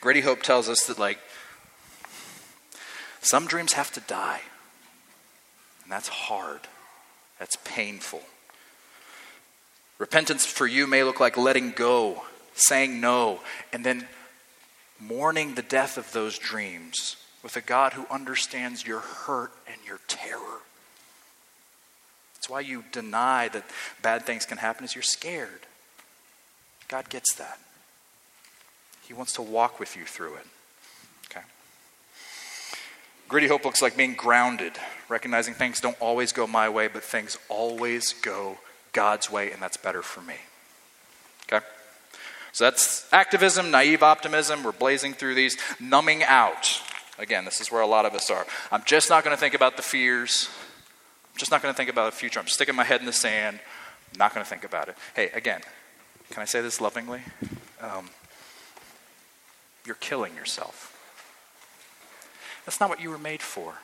Gritty 0.00 0.22
hope 0.22 0.42
tells 0.42 0.68
us 0.68 0.86
that, 0.86 0.98
like, 0.98 1.18
some 3.20 3.46
dreams 3.46 3.74
have 3.74 3.92
to 3.92 4.00
die. 4.00 4.40
And 5.82 5.92
that's 5.92 6.08
hard, 6.08 6.60
that's 7.38 7.56
painful. 7.64 8.22
Repentance 9.98 10.46
for 10.46 10.66
you 10.66 10.86
may 10.86 11.02
look 11.02 11.20
like 11.20 11.36
letting 11.36 11.72
go, 11.72 12.24
saying 12.54 13.00
no, 13.00 13.40
and 13.72 13.84
then 13.84 14.08
mourning 14.98 15.54
the 15.54 15.62
death 15.62 15.98
of 15.98 16.12
those 16.12 16.38
dreams 16.38 17.16
with 17.42 17.56
a 17.56 17.60
God 17.60 17.92
who 17.92 18.06
understands 18.10 18.86
your 18.86 19.00
hurt 19.00 19.52
and 19.66 19.76
your 19.86 20.00
terror. 20.08 20.60
That's 22.34 22.48
why 22.48 22.60
you 22.60 22.84
deny 22.92 23.48
that 23.48 23.64
bad 24.02 24.24
things 24.24 24.46
can 24.46 24.58
happen 24.58 24.84
is 24.84 24.94
you're 24.94 25.02
scared. 25.02 25.66
God 26.90 27.08
gets 27.08 27.34
that. 27.34 27.60
He 29.06 29.14
wants 29.14 29.32
to 29.34 29.42
walk 29.42 29.78
with 29.78 29.96
you 29.96 30.04
through 30.04 30.34
it. 30.34 30.46
Okay. 31.30 31.44
Gritty 33.28 33.46
hope 33.46 33.64
looks 33.64 33.80
like 33.80 33.96
being 33.96 34.14
grounded, 34.14 34.72
recognizing 35.08 35.54
things 35.54 35.80
don't 35.80 35.96
always 36.00 36.32
go 36.32 36.48
my 36.48 36.68
way, 36.68 36.88
but 36.88 37.04
things 37.04 37.38
always 37.48 38.12
go 38.12 38.58
God's 38.92 39.30
way, 39.30 39.52
and 39.52 39.62
that's 39.62 39.76
better 39.76 40.02
for 40.02 40.20
me. 40.20 40.34
Okay? 41.44 41.64
So 42.52 42.64
that's 42.64 43.06
activism, 43.12 43.70
naive 43.70 44.02
optimism. 44.02 44.64
We're 44.64 44.72
blazing 44.72 45.14
through 45.14 45.36
these. 45.36 45.56
Numbing 45.78 46.24
out. 46.24 46.82
Again, 47.20 47.44
this 47.44 47.60
is 47.60 47.70
where 47.70 47.82
a 47.82 47.86
lot 47.86 48.04
of 48.04 48.14
us 48.14 48.30
are. 48.30 48.44
I'm 48.72 48.82
just 48.84 49.10
not 49.10 49.22
going 49.22 49.36
to 49.36 49.40
think 49.40 49.54
about 49.54 49.76
the 49.76 49.82
fears. 49.82 50.48
I'm 51.32 51.38
just 51.38 51.52
not 51.52 51.62
going 51.62 51.72
to 51.72 51.76
think 51.76 51.90
about 51.90 52.10
the 52.10 52.16
future. 52.16 52.40
I'm 52.40 52.48
sticking 52.48 52.74
my 52.74 52.82
head 52.82 52.98
in 52.98 53.06
the 53.06 53.12
sand. 53.12 53.60
I'm 54.12 54.18
not 54.18 54.34
going 54.34 54.44
to 54.44 54.50
think 54.50 54.64
about 54.64 54.88
it. 54.88 54.96
Hey, 55.14 55.30
again, 55.34 55.60
can 56.30 56.42
I 56.42 56.44
say 56.44 56.60
this 56.60 56.80
lovingly? 56.80 57.22
Um, 57.80 58.08
you're 59.84 59.96
killing 59.96 60.34
yourself. 60.34 60.96
That's 62.64 62.80
not 62.80 62.88
what 62.88 63.00
you 63.00 63.10
were 63.10 63.18
made 63.18 63.42
for. 63.42 63.74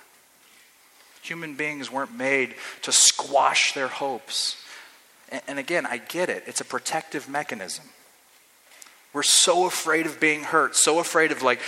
Human 1.23 1.57
beings 1.57 1.91
weren't 1.91 2.17
made 2.17 2.55
to 2.83 2.93
squash 2.93 3.73
their 3.75 3.89
hopes. 3.89 4.63
And, 5.29 5.43
and 5.49 5.59
again, 5.59 5.87
I 5.87 5.99
get 5.99 6.29
it. 6.29 6.45
It's 6.47 6.61
a 6.61 6.65
protective 6.65 7.29
mechanism. 7.29 7.87
We're 9.13 9.25
so 9.25 9.67
afraid 9.67 10.07
of 10.07 10.21
being 10.21 10.45
hurt, 10.45 10.77
so 10.77 10.99
afraid 10.99 11.33
of 11.33 11.43
like 11.43 11.61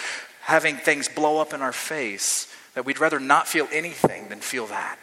having 0.43 0.77
things 0.77 1.09
blow 1.09 1.41
up 1.41 1.53
in 1.53 1.61
our 1.61 1.73
face 1.73 2.47
that 2.75 2.85
we'd 2.85 3.01
rather 3.01 3.19
not 3.19 3.49
feel 3.49 3.67
anything 3.73 4.29
than 4.29 4.41
feel 4.41 4.67
that, 4.67 4.99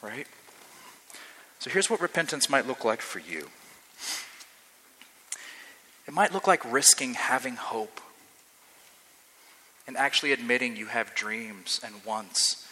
right? 0.00 0.26
So 1.58 1.70
here's 1.70 1.90
what 1.90 2.00
repentance 2.00 2.48
might 2.48 2.66
look 2.66 2.84
like 2.84 3.02
for 3.02 3.18
you. 3.18 3.50
It 6.12 6.14
might 6.14 6.34
look 6.34 6.46
like 6.46 6.70
risking 6.70 7.14
having 7.14 7.56
hope 7.56 7.98
and 9.86 9.96
actually 9.96 10.32
admitting 10.32 10.76
you 10.76 10.88
have 10.88 11.14
dreams 11.14 11.80
and 11.82 12.04
wants 12.04 12.68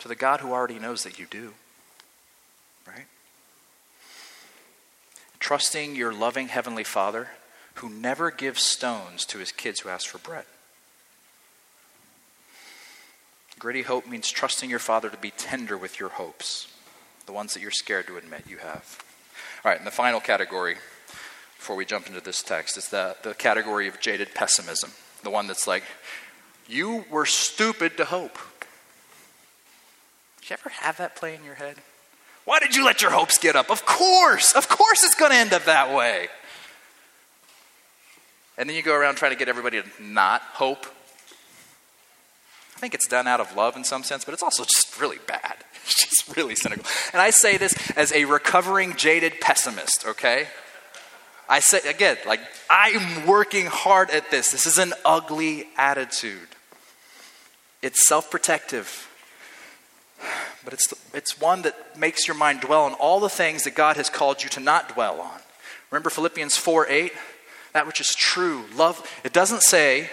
to 0.00 0.08
the 0.08 0.16
God 0.16 0.40
who 0.40 0.50
already 0.50 0.80
knows 0.80 1.04
that 1.04 1.16
you 1.16 1.26
do, 1.30 1.54
right? 2.84 3.06
trusting 5.38 5.94
your 5.94 6.12
loving 6.12 6.48
Heavenly 6.48 6.82
Father 6.82 7.28
who 7.74 7.88
never 7.88 8.32
gives 8.32 8.60
stones 8.60 9.24
to 9.26 9.38
his 9.38 9.52
kids 9.52 9.78
who 9.80 9.88
ask 9.88 10.08
for 10.08 10.18
bread. 10.18 10.46
Gritty 13.60 13.82
hope 13.82 14.08
means 14.08 14.28
trusting 14.32 14.68
your 14.68 14.80
Father 14.80 15.10
to 15.10 15.16
be 15.16 15.30
tender 15.30 15.78
with 15.78 16.00
your 16.00 16.08
hopes, 16.08 16.66
the 17.26 17.32
ones 17.32 17.54
that 17.54 17.60
you're 17.60 17.70
scared 17.70 18.08
to 18.08 18.16
admit 18.16 18.48
you 18.48 18.56
have. 18.56 19.00
All 19.64 19.70
right, 19.70 19.78
and 19.78 19.86
the 19.86 19.92
final 19.92 20.18
category 20.18 20.74
before 21.64 21.76
we 21.76 21.86
jump 21.86 22.06
into 22.08 22.20
this 22.20 22.42
text 22.42 22.76
is 22.76 22.90
the, 22.90 23.16
the 23.22 23.32
category 23.32 23.88
of 23.88 23.98
jaded 23.98 24.34
pessimism, 24.34 24.90
the 25.22 25.30
one 25.30 25.46
that's 25.46 25.66
like, 25.66 25.82
you 26.68 27.06
were 27.10 27.24
stupid 27.24 27.96
to 27.96 28.04
hope. 28.04 28.38
Did 30.42 30.50
you 30.50 30.56
ever 30.60 30.68
have 30.68 30.98
that 30.98 31.16
play 31.16 31.34
in 31.34 31.42
your 31.42 31.54
head? 31.54 31.76
Why 32.44 32.58
did 32.58 32.76
you 32.76 32.84
let 32.84 33.00
your 33.00 33.12
hopes 33.12 33.38
get 33.38 33.56
up? 33.56 33.70
Of 33.70 33.86
course, 33.86 34.54
of 34.54 34.68
course 34.68 35.04
it's 35.04 35.14
going 35.14 35.30
to 35.30 35.38
end 35.38 35.54
up 35.54 35.64
that 35.64 35.96
way. 35.96 36.28
And 38.58 38.68
then 38.68 38.76
you 38.76 38.82
go 38.82 38.94
around 38.94 39.14
trying 39.14 39.32
to 39.32 39.38
get 39.38 39.48
everybody 39.48 39.80
to 39.80 39.88
not 39.98 40.42
hope. 40.42 40.84
I 42.76 42.78
think 42.78 42.92
it's 42.92 43.08
done 43.08 43.26
out 43.26 43.40
of 43.40 43.56
love 43.56 43.74
in 43.74 43.84
some 43.84 44.02
sense, 44.02 44.26
but 44.26 44.34
it's 44.34 44.42
also 44.42 44.64
just 44.64 45.00
really 45.00 45.18
bad. 45.26 45.56
It's 45.86 46.06
just 46.06 46.36
really 46.36 46.54
cynical. 46.56 46.84
And 47.12 47.20
I 47.22 47.28
say 47.28 47.56
this 47.56 47.74
as 47.92 48.10
a 48.12 48.24
recovering, 48.24 48.96
jaded 48.96 49.40
pessimist, 49.40 50.06
okay? 50.06 50.48
I 51.54 51.60
say, 51.60 51.78
again, 51.88 52.16
like, 52.26 52.40
I'm 52.68 53.28
working 53.28 53.66
hard 53.66 54.10
at 54.10 54.28
this. 54.28 54.50
This 54.50 54.66
is 54.66 54.78
an 54.78 54.92
ugly 55.04 55.68
attitude. 55.76 56.48
It's 57.80 58.08
self 58.08 58.28
protective, 58.28 59.08
but 60.64 60.72
it's, 60.72 60.92
it's 61.14 61.40
one 61.40 61.62
that 61.62 61.96
makes 61.96 62.26
your 62.26 62.36
mind 62.36 62.62
dwell 62.62 62.82
on 62.82 62.94
all 62.94 63.20
the 63.20 63.28
things 63.28 63.62
that 63.62 63.76
God 63.76 63.96
has 63.98 64.10
called 64.10 64.42
you 64.42 64.48
to 64.48 64.58
not 64.58 64.94
dwell 64.94 65.20
on. 65.20 65.38
Remember 65.92 66.10
Philippians 66.10 66.56
4 66.56 66.88
8? 66.88 67.12
That 67.72 67.86
which 67.86 68.00
is 68.00 68.16
true. 68.16 68.64
Love, 68.74 69.08
it 69.22 69.32
doesn't 69.32 69.62
say 69.62 70.10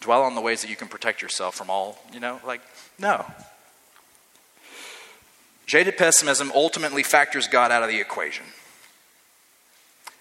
dwell 0.00 0.22
on 0.22 0.34
the 0.34 0.40
ways 0.40 0.62
that 0.62 0.70
you 0.70 0.76
can 0.76 0.88
protect 0.88 1.20
yourself 1.20 1.54
from 1.54 1.68
all, 1.68 1.98
you 2.14 2.20
know, 2.20 2.40
like, 2.46 2.62
no. 2.98 3.26
Jaded 5.66 5.98
pessimism 5.98 6.50
ultimately 6.54 7.02
factors 7.02 7.46
God 7.46 7.70
out 7.70 7.82
of 7.82 7.90
the 7.90 8.00
equation. 8.00 8.46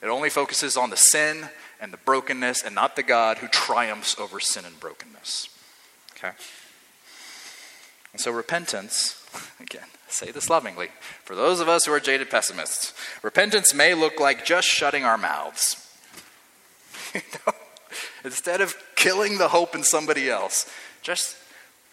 It 0.01 0.07
only 0.07 0.29
focuses 0.29 0.77
on 0.77 0.89
the 0.89 0.97
sin 0.97 1.49
and 1.79 1.91
the 1.91 1.97
brokenness 1.97 2.63
and 2.63 2.75
not 2.75 2.95
the 2.95 3.03
God 3.03 3.37
who 3.37 3.47
triumphs 3.47 4.17
over 4.19 4.39
sin 4.39 4.65
and 4.65 4.79
brokenness. 4.79 5.49
Okay? 6.15 6.31
And 8.13 8.21
so 8.21 8.31
repentance, 8.31 9.21
again, 9.59 9.87
say 10.07 10.31
this 10.31 10.49
lovingly, 10.49 10.89
for 11.23 11.35
those 11.35 11.59
of 11.59 11.67
us 11.67 11.85
who 11.85 11.93
are 11.93 11.99
jaded 11.99 12.29
pessimists, 12.29 12.93
repentance 13.21 13.73
may 13.73 13.93
look 13.93 14.19
like 14.19 14.45
just 14.45 14.67
shutting 14.67 15.03
our 15.03 15.17
mouths. 15.17 15.81
Instead 18.23 18.61
of 18.61 18.75
killing 18.95 19.37
the 19.37 19.49
hope 19.49 19.75
in 19.75 19.83
somebody 19.83 20.29
else, 20.29 20.69
just 21.01 21.35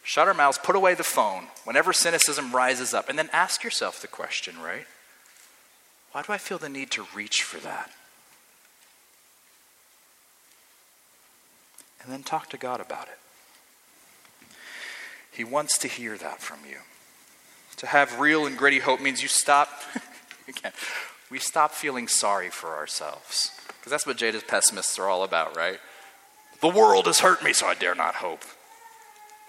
shut 0.02 0.28
our 0.28 0.35
mouths, 0.35 0.59
put 0.62 0.76
away 0.76 0.94
the 0.94 1.04
phone 1.04 1.49
whenever 1.64 1.92
cynicism 1.92 2.52
rises 2.52 2.94
up, 2.94 3.09
and 3.09 3.18
then 3.18 3.28
ask 3.32 3.62
yourself 3.62 4.00
the 4.00 4.09
question, 4.09 4.61
right? 4.61 4.87
Why 6.12 6.23
do 6.23 6.33
I 6.33 6.38
feel 6.38 6.59
the 6.59 6.69
need 6.69 6.90
to 6.92 7.07
reach 7.14 7.42
for 7.42 7.59
that? 7.59 7.90
And 12.02 12.12
then 12.12 12.23
talk 12.23 12.50
to 12.50 12.59
God 12.59 12.81
about 12.81 13.09
it. 13.09 13.19
He 15.31 15.45
wants 15.45 15.78
to 15.78 15.88
hear 15.88 16.19
that 16.19 16.40
from 16.40 16.59
you. 16.69 16.78
To 17.78 17.87
have 17.87 18.21
real 18.21 18.45
and 18.47 18.59
gritty 18.59 18.81
hope 18.81 19.00
means 19.00 19.23
you 19.23 19.28
stop, 19.28 19.69
again, 20.49 20.73
we 21.31 21.38
stop 21.38 21.73
feeling 21.73 22.07
sorry 22.09 22.50
for 22.50 22.76
ourselves. 22.76 23.50
Because 23.66 23.90
that's 23.90 24.07
what 24.07 24.19
jaded 24.19 24.47
pessimists 24.47 24.99
are 24.99 25.09
all 25.09 25.25
about, 25.25 25.57
right? 25.57 25.78
The 26.61 26.69
world 26.69 27.07
has 27.07 27.21
hurt 27.21 27.42
me, 27.42 27.52
so 27.54 27.66
I 27.66 27.75
dare 27.75 27.95
not 27.95 28.16
hope. 28.16 28.42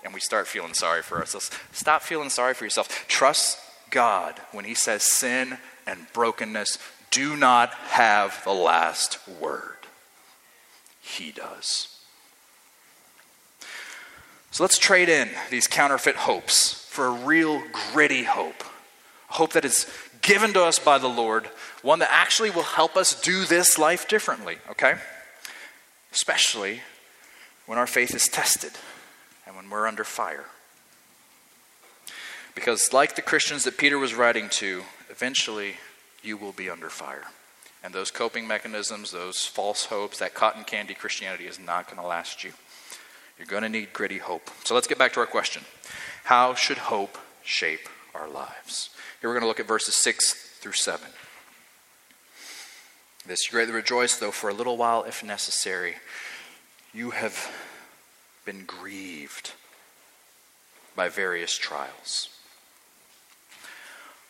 And 0.04 0.14
we 0.14 0.20
start 0.20 0.48
feeling 0.48 0.74
sorry 0.74 1.02
for 1.02 1.18
ourselves. 1.20 1.52
Stop 1.74 2.02
feeling 2.02 2.30
sorry 2.30 2.54
for 2.54 2.64
yourself. 2.64 3.06
Trust 3.08 3.60
God 3.90 4.40
when 4.52 4.66
He 4.66 4.74
says 4.74 5.04
sin 5.04 5.58
and 5.86 6.08
brokenness 6.14 6.78
do 7.12 7.36
not 7.36 7.72
have 7.72 8.44
the 8.44 8.54
last 8.54 9.20
word. 9.40 9.78
He 11.02 11.32
does. 11.32 11.90
So 14.52 14.64
let's 14.64 14.78
trade 14.78 15.10
in 15.10 15.30
these 15.50 15.68
counterfeit 15.68 16.16
hopes 16.16 16.88
for 16.90 17.08
a 17.08 17.12
real 17.12 17.62
gritty 17.92 18.24
hope. 18.24 18.64
A 19.30 19.34
hope 19.34 19.54
that 19.54 19.66
is 19.66 19.92
given 20.22 20.54
to 20.54 20.64
us 20.64 20.80
by 20.80 20.98
the 20.98 21.08
Lord, 21.08 21.48
one 21.82 22.00
that 22.00 22.10
actually 22.12 22.50
will 22.50 22.64
help 22.64 22.96
us 22.96 23.20
do 23.20 23.46
this 23.46 23.78
life 23.78 24.08
differently, 24.08 24.58
okay? 24.70 24.96
Especially 26.12 26.82
when 27.66 27.78
our 27.78 27.88
faith 27.88 28.14
is 28.14 28.28
tested 28.28 28.72
and 29.46 29.56
when 29.56 29.70
we're 29.70 29.88
under 29.88 30.04
fire. 30.04 30.46
Because, 32.56 32.94
like 32.94 33.16
the 33.16 33.22
Christians 33.22 33.64
that 33.64 33.78
Peter 33.78 33.98
was 33.98 34.14
writing 34.14 34.50
to, 34.50 34.84
eventually 35.14 35.76
you 36.24 36.36
will 36.38 36.52
be 36.52 36.72
under 36.72 36.90
fire. 36.90 37.26
And 37.84 37.94
those 37.94 38.10
coping 38.10 38.48
mechanisms, 38.48 39.12
those 39.12 39.46
false 39.46 39.86
hopes, 39.86 40.18
that 40.20 40.34
cotton 40.34 40.64
candy 40.64 40.96
Christianity 40.96 41.46
is 41.46 41.60
not 41.60 41.86
going 41.86 42.02
to 42.02 42.08
last 42.08 42.44
you. 42.44 42.52
You're 43.38 43.46
going 43.46 43.62
to 43.62 43.70
need 43.70 43.94
gritty 43.94 44.18
hope. 44.18 44.50
So 44.64 44.74
let's 44.74 44.88
get 44.88 44.98
back 44.98 45.14
to 45.14 45.20
our 45.20 45.28
question 45.28 45.64
How 46.24 46.56
should 46.56 46.78
hope 46.78 47.20
shape 47.44 47.88
our 48.16 48.28
lives? 48.28 48.90
Here 49.22 49.30
we're 49.30 49.36
going 49.36 49.44
to 49.44 49.48
look 49.48 49.60
at 49.60 49.68
verses 49.68 49.94
6 49.96 50.34
through 50.60 50.74
7. 50.74 51.08
This, 53.26 53.48
you 53.48 53.52
greatly 53.52 53.74
rejoice, 53.74 54.18
though, 54.18 54.32
for 54.32 54.50
a 54.50 54.54
little 54.54 54.78
while, 54.78 55.04
if 55.04 55.24
necessary, 55.24 55.96
you 56.92 57.12
have 57.12 57.52
been 58.46 58.66
grieved 58.66 59.52
by 60.96 61.08
various 61.08 61.56
trials. 61.58 62.30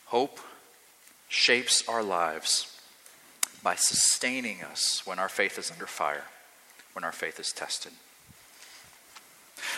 Hope 0.06 0.38
shapes 1.34 1.86
our 1.88 2.02
lives 2.02 2.70
by 3.62 3.74
sustaining 3.74 4.62
us 4.62 5.02
when 5.04 5.18
our 5.18 5.28
faith 5.28 5.58
is 5.58 5.70
under 5.70 5.86
fire, 5.86 6.24
when 6.92 7.02
our 7.02 7.12
faith 7.12 7.40
is 7.40 7.52
tested. 7.52 7.92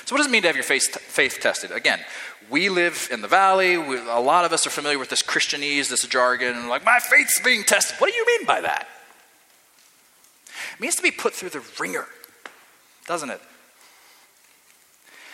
So, 0.05 0.15
what 0.15 0.19
does 0.19 0.27
it 0.27 0.31
mean 0.31 0.43
to 0.43 0.49
have 0.49 0.57
your 0.57 0.65
faith, 0.65 0.95
faith 0.99 1.39
tested? 1.41 1.71
Again, 1.71 2.01
we 2.51 2.69
live 2.69 3.09
in 3.11 3.23
the 3.23 3.29
valley. 3.29 3.79
We, 3.79 3.99
a 3.99 4.21
lot 4.21 4.45
of 4.45 4.53
us 4.53 4.67
are 4.67 4.71
familiar 4.71 4.99
with 4.99 5.09
this 5.09 5.23
Christianese, 5.23 5.89
this 5.89 6.07
jargon, 6.07 6.69
like, 6.69 6.85
my 6.85 6.99
faith's 6.99 7.41
being 7.41 7.65
tested. 7.65 7.97
What 7.99 8.13
do 8.13 8.17
you 8.17 8.27
mean 8.27 8.47
by 8.47 8.61
that? 8.61 8.87
It 10.75 10.81
means 10.81 10.97
to 10.97 11.03
be 11.03 11.11
put 11.11 11.33
through 11.33 11.51
the 11.51 11.65
wringer, 11.81 12.07
doesn't 13.07 13.31
it? 13.31 13.41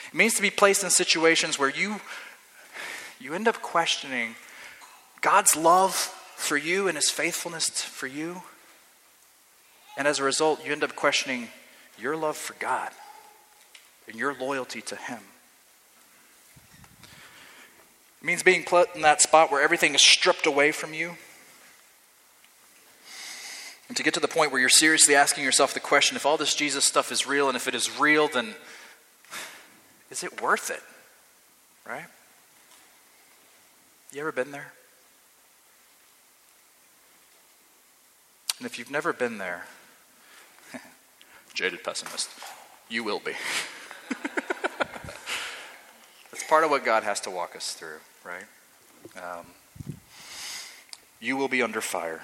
It 0.08 0.14
means 0.14 0.34
to 0.34 0.42
be 0.42 0.50
placed 0.50 0.84
in 0.84 0.90
situations 0.90 1.58
where 1.58 1.70
you, 1.70 2.00
you 3.18 3.34
end 3.34 3.48
up 3.48 3.60
questioning 3.60 4.36
God's 5.22 5.56
love 5.56 5.94
for 5.94 6.56
you 6.56 6.88
and 6.88 6.96
his 6.96 7.08
faithfulness 7.08 7.70
for 7.70 8.06
you. 8.06 8.42
And 9.96 10.06
as 10.06 10.18
a 10.18 10.24
result, 10.24 10.64
you 10.64 10.72
end 10.72 10.84
up 10.84 10.96
questioning 10.96 11.48
your 11.98 12.16
love 12.16 12.36
for 12.36 12.54
God 12.54 12.90
and 14.08 14.16
your 14.16 14.34
loyalty 14.34 14.82
to 14.82 14.96
him. 14.96 15.20
It 18.20 18.26
means 18.26 18.42
being 18.42 18.64
put 18.64 18.94
in 18.94 19.02
that 19.02 19.22
spot 19.22 19.50
where 19.50 19.62
everything 19.62 19.94
is 19.94 20.02
stripped 20.02 20.46
away 20.46 20.72
from 20.72 20.92
you. 20.92 21.14
And 23.88 23.96
to 23.96 24.02
get 24.02 24.14
to 24.14 24.20
the 24.20 24.28
point 24.28 24.52
where 24.52 24.60
you're 24.60 24.70
seriously 24.70 25.14
asking 25.14 25.44
yourself 25.44 25.74
the 25.74 25.80
question 25.80 26.16
if 26.16 26.26
all 26.26 26.36
this 26.36 26.54
Jesus 26.54 26.84
stuff 26.84 27.12
is 27.12 27.26
real, 27.26 27.48
and 27.48 27.56
if 27.56 27.68
it 27.68 27.74
is 27.74 28.00
real, 28.00 28.26
then 28.26 28.54
is 30.10 30.24
it 30.24 30.40
worth 30.40 30.70
it? 30.70 30.82
Right? 31.86 32.06
You 34.12 34.20
ever 34.20 34.32
been 34.32 34.50
there? 34.50 34.72
And 38.62 38.70
if 38.70 38.78
you've 38.78 38.92
never 38.92 39.12
been 39.12 39.38
there, 39.38 39.66
jaded 41.52 41.82
pessimist, 41.82 42.30
you 42.88 43.02
will 43.02 43.18
be. 43.18 43.32
That's 46.30 46.44
part 46.48 46.62
of 46.62 46.70
what 46.70 46.84
God 46.84 47.02
has 47.02 47.18
to 47.22 47.30
walk 47.30 47.56
us 47.56 47.74
through, 47.74 47.98
right? 48.24 48.44
Um, 49.16 49.46
you 51.18 51.36
will 51.36 51.48
be 51.48 51.60
under 51.60 51.80
fire. 51.80 52.22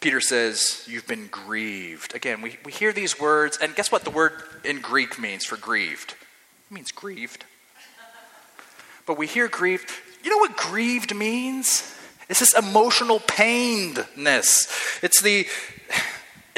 Peter 0.00 0.20
says, 0.20 0.84
You've 0.86 1.08
been 1.08 1.26
grieved. 1.26 2.14
Again, 2.14 2.40
we, 2.40 2.58
we 2.64 2.70
hear 2.70 2.92
these 2.92 3.18
words, 3.18 3.58
and 3.60 3.74
guess 3.74 3.90
what 3.90 4.04
the 4.04 4.10
word 4.10 4.44
in 4.62 4.80
Greek 4.80 5.18
means 5.18 5.44
for 5.44 5.56
grieved? 5.56 6.14
It 6.70 6.74
means 6.74 6.92
grieved. 6.92 7.44
But 9.06 9.18
we 9.18 9.26
hear 9.26 9.48
grieved. 9.48 9.90
You 10.22 10.30
know 10.30 10.38
what 10.38 10.56
grieved 10.56 11.16
means? 11.16 11.97
It's 12.28 12.40
this 12.40 12.56
emotional 12.56 13.20
painedness. 13.20 15.02
It's 15.02 15.22
the 15.22 15.46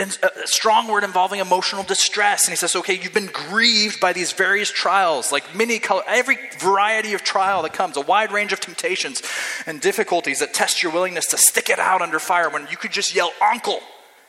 a 0.01 0.27
uh, 0.27 0.47
strong 0.47 0.89
word 0.89 1.05
involving 1.05 1.41
emotional 1.41 1.83
distress. 1.83 2.47
And 2.47 2.53
he 2.53 2.57
says, 2.57 2.75
okay, 2.75 2.95
you've 2.95 3.13
been 3.13 3.27
grieved 3.27 4.01
by 4.01 4.13
these 4.13 4.33
various 4.33 4.71
trials, 4.71 5.31
like 5.31 5.55
many 5.55 5.79
color, 5.79 6.03
every 6.07 6.39
variety 6.59 7.13
of 7.13 7.23
trial 7.23 7.63
that 7.63 7.73
comes, 7.73 7.97
a 7.97 8.01
wide 8.01 8.33
range 8.33 8.53
of 8.53 8.61
temptations 8.61 9.23
and 9.67 9.81
difficulties 9.81 10.41
that 10.41 10.55
test 10.55 10.83
your 10.83 10.93
willingness 10.93 11.27
to 11.27 11.39
stick 11.39 11.69
it 11.69 11.79
out 11.79 12.03
under 12.03 12.19
fire 12.19 12.49
when 12.49 12.67
you 12.71 12.77
could 12.77 12.93
just 12.93 13.15
yell, 13.15 13.33
uncle. 13.43 13.81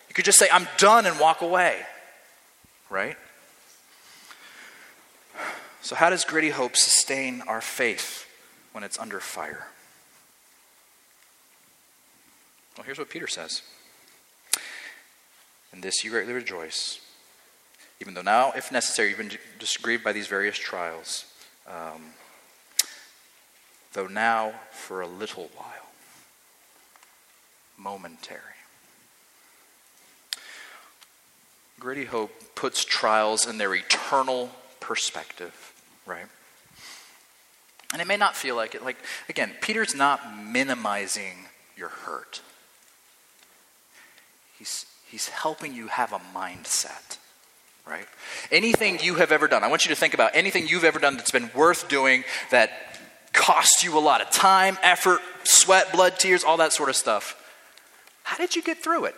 You 0.10 0.14
could 0.14 0.26
just 0.26 0.40
say, 0.40 0.48
I'm 0.52 0.68
done 0.78 1.06
and 1.06 1.20
walk 1.20 1.42
away. 1.42 1.80
Right? 2.90 3.16
So, 5.82 5.96
how 5.96 6.10
does 6.10 6.26
gritty 6.26 6.50
hope 6.50 6.76
sustain 6.76 7.42
our 7.48 7.62
faith 7.62 8.28
when 8.74 8.84
it's 8.84 9.00
under 9.00 9.20
fire? 9.20 9.68
Well, 12.82 12.88
here's 12.88 12.98
what 12.98 13.12
Peter 13.12 13.28
says. 13.28 13.62
In 15.72 15.82
this 15.82 16.04
you 16.04 16.10
greatly 16.10 16.34
rejoice, 16.34 17.00
even 18.00 18.16
though 18.16 18.24
now, 18.24 18.54
if 18.56 18.72
necessary, 18.72 19.10
you've 19.10 19.20
been 19.20 19.38
grieved 19.84 20.04
by 20.04 20.14
these 20.14 20.26
various 20.26 20.58
trials. 20.58 21.26
Um, 21.68 22.02
though 23.94 24.08
now 24.08 24.56
for 24.72 25.02
a 25.02 25.06
little 25.06 25.52
while. 25.56 25.92
Momentary. 27.78 28.42
Gritty 31.80 32.06
hope 32.06 32.32
puts 32.56 32.84
trials 32.84 33.46
in 33.46 33.60
their 33.60 33.76
eternal 33.76 34.50
perspective, 34.80 35.72
right? 36.08 36.26
And 37.94 38.02
it 38.02 38.08
may 38.08 38.18
not 38.18 38.36
feel 38.36 38.56
like 38.56 38.74
it. 38.74 38.84
Like, 38.84 38.98
again, 39.30 39.52
Peter's 39.62 39.94
not 39.94 40.36
minimizing 40.36 41.46
your 41.78 41.90
hurt. 41.90 42.42
He's, 44.62 44.86
he's 45.10 45.28
helping 45.28 45.74
you 45.74 45.88
have 45.88 46.14
a 46.14 46.22
mindset, 46.36 47.18
right? 47.88 48.06
Anything 48.52 49.00
you 49.02 49.16
have 49.16 49.32
ever 49.32 49.48
done, 49.48 49.64
I 49.64 49.68
want 49.70 49.86
you 49.86 49.90
to 49.90 49.96
think 49.96 50.14
about 50.14 50.36
anything 50.36 50.68
you've 50.68 50.84
ever 50.84 51.00
done 51.00 51.18
that's 51.18 51.32
been 51.32 51.50
worth 51.56 51.90
doing, 51.90 52.26
that 52.52 52.70
cost 53.34 53.84
you 53.84 53.98
a 53.98 54.00
lot 54.00 54.22
of 54.22 54.30
time, 54.30 54.78
effort, 54.84 55.20
sweat, 55.44 55.92
blood, 55.92 56.20
tears, 56.20 56.44
all 56.44 56.58
that 56.58 56.74
sort 56.74 56.90
of 56.90 56.96
stuff. 56.96 57.36
How 58.22 58.38
did 58.38 58.56
you 58.56 58.62
get 58.62 58.78
through 58.78 59.06
it? 59.06 59.16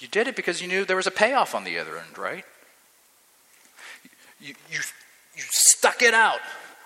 You 0.00 0.08
did 0.08 0.28
it 0.28 0.36
because 0.36 0.60
you 0.60 0.68
knew 0.68 0.84
there 0.84 0.96
was 0.96 1.06
a 1.06 1.10
payoff 1.10 1.54
on 1.54 1.64
the 1.64 1.78
other 1.78 1.96
end, 1.96 2.18
right? 2.18 2.44
You, 4.38 4.52
you, 4.70 4.80
you 5.34 5.44
stuck 5.48 6.02
it 6.02 6.12
out. 6.12 6.40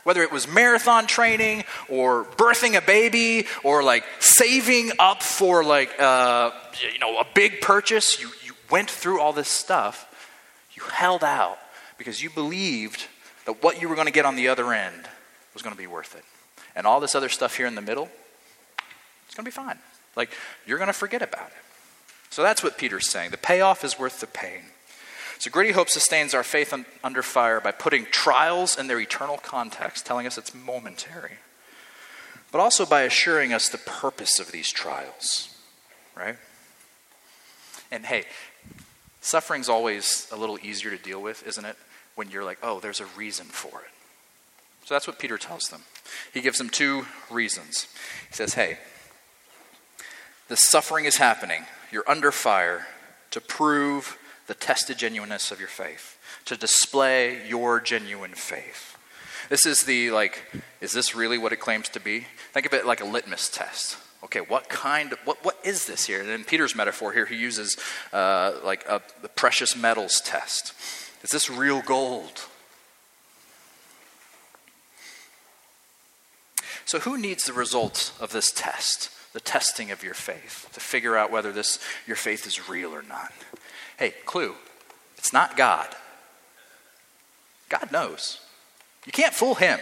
Whether 0.05 0.23
it 0.23 0.31
was 0.31 0.47
marathon 0.47 1.07
training 1.07 1.65
or 1.89 2.25
birthing 2.25 2.77
a 2.77 2.83
baby 2.83 3.47
or 3.63 3.83
like 3.83 4.05
saving 4.21 4.93
up 4.99 5.23
for 5.23 5.65
like 5.65 5.99
uh, 5.99 6.51
you 6.93 6.99
know 6.99 7.19
a 7.19 7.27
big 7.35 7.61
purchase, 7.61 8.21
you, 8.21 8.29
you 8.45 8.53
went 8.71 8.91
through 8.91 9.21
all 9.21 9.33
this 9.33 9.49
stuff. 9.49 10.11
You 10.75 10.83
held 10.85 11.25
out 11.25 11.59
because 11.99 12.23
you 12.23 12.31
believed 12.31 13.07
that 13.47 13.63
what 13.63 13.81
you 13.81 13.89
were 13.89 13.95
going 13.95 14.07
to 14.07 14.13
get 14.13 14.25
on 14.25 14.37
the 14.37 14.49
other 14.49 14.73
end 14.73 15.09
was 15.53 15.63
going 15.63 15.75
to 15.75 15.79
be 15.79 15.87
worth 15.87 16.17
it. 16.17 16.25
And 16.77 16.87
all 16.87 17.01
this 17.01 17.15
other 17.15 17.29
stuff 17.29 17.57
here 17.57 17.67
in 17.67 17.75
the 17.75 17.81
middle, 17.81 18.09
it's 19.27 19.35
going 19.35 19.45
to 19.45 19.51
be 19.51 19.55
fine. 19.55 19.79
Like, 20.17 20.31
you're 20.67 20.79
going 20.79 20.89
to 20.89 20.93
forget 20.93 21.23
about 21.23 21.47
it. 21.47 21.63
So 22.31 22.43
that's 22.43 22.63
what 22.63 22.79
Peter's 22.79 23.09
saying. 23.09 23.31
The 23.31 23.37
payoff 23.37 23.85
is 23.85 23.99
worth 23.99 24.21
the 24.21 24.27
pain. 24.27 24.63
So, 25.45 25.51
Gritty 25.51 25.73
Hope 25.73 25.91
sustains 25.91 26.33
our 26.33 26.43
faith 26.43 26.73
un- 26.73 26.87
under 27.05 27.23
fire 27.23 27.61
by 27.61 27.71
putting 27.71 28.07
trials 28.07 28.79
in 28.79 28.87
their 28.87 28.99
eternal 28.99 29.37
context, 29.37 30.07
telling 30.07 30.27
us 30.27 30.39
it's 30.39 30.55
momentary, 30.55 31.33
but 32.51 32.61
also 32.63 32.87
by 32.87 33.03
assuring 33.03 33.53
us 33.53 33.69
the 33.69 33.77
purpose 33.77 34.41
of 34.41 34.53
these 34.53 34.73
trials, 34.73 35.55
right? 36.17 36.37
And 37.93 38.07
hey, 38.07 38.25
suffering's 39.21 39.69
always 39.69 40.27
a 40.33 40.37
little 40.37 40.59
easier 40.63 40.91
to 40.91 40.97
deal 40.97 41.21
with, 41.21 41.47
isn't 41.47 41.65
it? 41.67 41.77
When 42.15 42.31
you're 42.31 42.43
like, 42.43 42.57
oh, 42.63 42.81
there's 42.81 43.01
a 43.01 43.07
reason 43.15 43.45
for 43.45 43.83
it. 43.83 43.91
So 44.87 44.95
that's 44.95 45.07
what 45.07 45.19
Peter 45.19 45.37
tells 45.37 45.69
them. 45.69 45.83
He 46.33 46.41
gives 46.41 46.57
them 46.57 46.71
two 46.71 47.05
reasons. 47.31 47.87
He 48.31 48.35
says, 48.35 48.55
hey, 48.55 48.79
the 50.49 50.57
suffering 50.57 51.05
is 51.05 51.19
happening. 51.19 51.67
You're 51.93 52.09
under 52.09 52.33
fire 52.33 52.87
to 53.33 53.43
prove 53.43 54.17
the 54.47 54.55
tested 54.55 54.99
genuineness 54.99 55.51
of 55.51 55.59
your 55.59 55.69
faith, 55.69 56.19
to 56.45 56.57
display 56.57 57.47
your 57.49 57.81
genuine 57.81 58.35
faith. 58.35 58.97
This 59.49 59.67
is 59.67 59.85
the, 59.85 60.11
like, 60.11 60.43
is 60.81 60.93
this 60.93 61.15
really 61.15 61.39
what 61.39 61.53
it 61.53 61.61
claims 61.61 61.89
to 61.91 62.01
be? 62.01 62.27
Think 62.53 62.67
of 62.67 62.73
it 62.73 62.87
like 62.87 63.01
a 63.01 63.05
litmus 63.05 63.49
test. 63.49 63.99
Okay, 64.25 64.41
what 64.41 64.69
kind 64.71 65.13
of, 65.13 65.19
what, 65.25 65.45
what 65.45 65.59
is 65.65 65.87
this 65.87 66.07
here? 66.07 66.21
And 66.21 66.31
in 66.31 66.45
Peter's 66.45 66.75
metaphor 66.75 67.13
here, 67.13 67.27
he 67.27 67.37
uses 67.37 67.77
uh, 68.13 68.53
like 68.65 68.87
a, 68.89 69.03
precious 69.37 69.77
metals 69.77 70.21
test. 70.23 70.73
Is 71.23 71.31
this 71.31 71.51
real 71.51 71.83
gold? 71.83 72.47
So, 76.87 77.01
who 77.01 77.19
needs 77.19 77.45
the 77.45 77.53
results 77.53 78.13
of 78.21 78.33
this 78.33 78.51
test, 78.53 79.11
the 79.33 79.41
testing 79.41 79.91
of 79.91 80.03
your 80.03 80.15
faith, 80.15 80.69
to 80.73 80.81
figure 80.81 81.17
out 81.17 81.31
whether 81.31 81.51
this 81.51 81.79
your 82.07 82.17
faith 82.17 82.47
is 82.47 82.69
real 82.69 82.95
or 82.95 83.03
not? 83.03 83.33
Hey, 83.99 84.15
clue 84.25 84.55
it's 85.25 85.33
not 85.33 85.57
God. 85.57 85.89
God 87.71 87.91
knows. 87.91 88.41
You 89.07 89.13
can't 89.13 89.33
fool 89.33 89.55
him. 89.55 89.81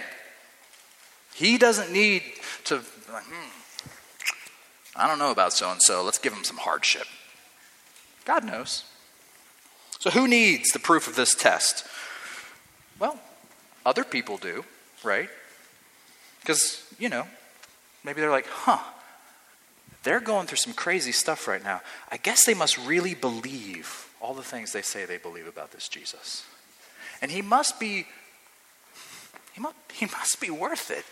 He 1.34 1.58
doesn't 1.58 1.92
need 1.92 2.22
to, 2.66 2.78
hmm, 2.78 3.48
I 4.94 5.08
don't 5.08 5.18
know 5.18 5.32
about 5.32 5.52
so 5.52 5.68
and 5.70 5.82
so. 5.82 6.04
Let's 6.04 6.18
give 6.18 6.32
him 6.32 6.44
some 6.44 6.58
hardship. 6.58 7.08
God 8.24 8.44
knows. 8.44 8.84
So, 9.98 10.10
who 10.10 10.28
needs 10.28 10.70
the 10.70 10.78
proof 10.78 11.08
of 11.08 11.16
this 11.16 11.34
test? 11.34 11.86
Well, 13.00 13.18
other 13.84 14.04
people 14.04 14.36
do, 14.36 14.64
right? 15.02 15.28
Because, 16.40 16.84
you 17.00 17.08
know, 17.08 17.26
maybe 18.04 18.20
they're 18.20 18.30
like, 18.30 18.46
huh, 18.46 18.78
they're 20.02 20.20
going 20.20 20.46
through 20.46 20.58
some 20.58 20.72
crazy 20.72 21.12
stuff 21.12 21.46
right 21.46 21.62
now. 21.62 21.80
I 22.10 22.16
guess 22.16 22.44
they 22.44 22.54
must 22.54 22.78
really 22.78 23.14
believe 23.14 24.08
all 24.20 24.34
the 24.34 24.42
things 24.42 24.72
they 24.72 24.82
say 24.82 25.04
they 25.04 25.18
believe 25.18 25.46
about 25.46 25.72
this 25.72 25.88
Jesus. 25.88 26.44
And 27.20 27.30
he 27.30 27.42
must 27.42 27.78
be 27.78 28.06
he 29.52 29.60
must, 29.60 29.76
he 29.92 30.06
must 30.06 30.40
be 30.40 30.50
worth 30.50 30.90
it 30.90 31.04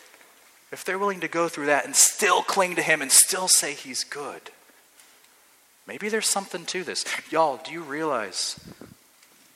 if 0.72 0.85
they're 0.85 0.98
willing 0.98 1.20
to 1.20 1.29
go 1.29 1.48
through 1.48 1.66
that 1.66 1.85
and 1.85 1.94
still 1.94 2.42
cling 2.42 2.76
to 2.76 2.83
him 2.83 3.03
and 3.03 3.12
still 3.12 3.48
say 3.48 3.74
he's 3.74 4.05
good. 4.05 4.40
Maybe 5.87 6.09
there's 6.09 6.29
something 6.29 6.64
to 6.66 6.85
this. 6.85 7.05
Y'all, 7.31 7.61
do 7.62 7.72
you 7.72 7.83
realize 7.83 8.59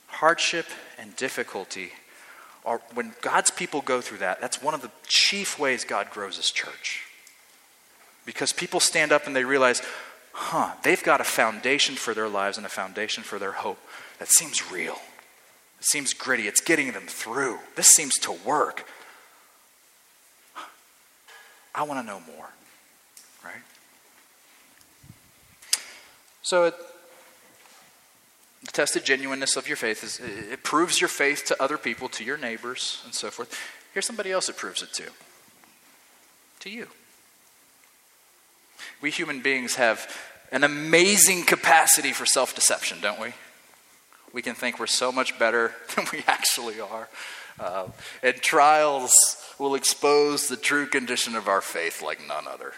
hardship 0.09 0.67
and 0.99 1.15
difficulty 1.17 1.93
are 2.65 2.81
when 2.95 3.15
God's 3.21 3.51
people 3.51 3.83
go 3.83 4.01
through 4.01 4.19
that, 4.19 4.41
that's 4.41 4.63
one 4.63 4.75
of 4.75 4.83
the 4.83 4.91
chief 5.07 5.59
ways 5.59 5.85
God 5.85 6.11
grows 6.11 6.37
his 6.37 6.51
church. 6.51 7.04
Because 8.25 8.53
people 8.53 8.81
stand 8.81 9.13
up 9.13 9.27
and 9.27 9.37
they 9.37 9.45
realize, 9.45 9.83
huh, 10.33 10.73
they've 10.83 11.03
got 11.03 11.21
a 11.21 11.25
foundation 11.25 11.95
for 11.95 12.15
their 12.15 12.29
lives 12.29 12.57
and 12.57 12.67
a 12.67 12.71
foundation 12.71 13.23
for 13.23 13.39
their 13.39 13.53
hope 13.53 13.79
that 14.19 14.29
seems 14.29 14.71
real. 14.71 14.99
It 15.79 15.87
seems 15.87 16.15
gritty. 16.15 16.49
It's 16.49 16.61
getting 16.61 16.93
them 16.93 17.07
through. 17.07 17.59
This 17.77 17.89
seems 17.89 18.19
to 18.21 18.33
work. 18.33 18.87
I 21.75 21.83
want 21.83 22.01
to 22.01 22.07
know 22.07 22.21
more, 22.21 22.49
right? 23.45 23.63
So, 26.43 26.65
it, 26.65 26.75
the 28.65 28.71
tested 28.71 29.05
genuineness 29.05 29.57
of 29.57 29.67
your 29.67 29.77
faith 29.77 30.05
is 30.05 30.21
it 30.21 30.63
proves 30.63 31.01
your 31.01 31.09
faith 31.09 31.45
to 31.47 31.63
other 31.63 31.77
people, 31.77 32.09
to 32.11 32.25
your 32.25 32.39
neighbors, 32.39 33.03
and 33.05 33.13
so 33.13 33.31
forth. 33.31 33.59
Here's 33.93 34.07
somebody 34.07 34.31
else 34.31 34.49
it 34.49 34.57
proves 34.57 34.83
it 34.83 34.93
to 34.95 35.11
to 36.61 36.71
you. 36.71 36.89
We 39.05 39.11
human 39.11 39.41
beings 39.41 39.75
have 39.75 40.11
an 40.51 40.65
amazing 40.65 41.45
capacity 41.45 42.15
for 42.15 42.25
self 42.25 42.55
deception, 42.55 43.03
don't 43.03 43.21
we? 43.21 43.35
We 44.33 44.41
can 44.41 44.55
think 44.55 44.81
we're 44.81 44.87
so 44.87 45.13
much 45.13 45.39
better 45.39 45.73
than 45.95 46.07
we 46.11 46.25
actually 46.27 46.81
are. 46.81 47.11
Uh, 47.61 47.89
and 48.23 48.35
trials 48.37 49.15
will 49.59 49.75
expose 49.75 50.49
the 50.49 50.57
true 50.57 50.87
condition 50.87 51.37
of 51.37 51.49
our 51.49 51.61
faith 51.61 52.01
like 52.01 52.27
none 52.27 52.49
other, 52.49 52.73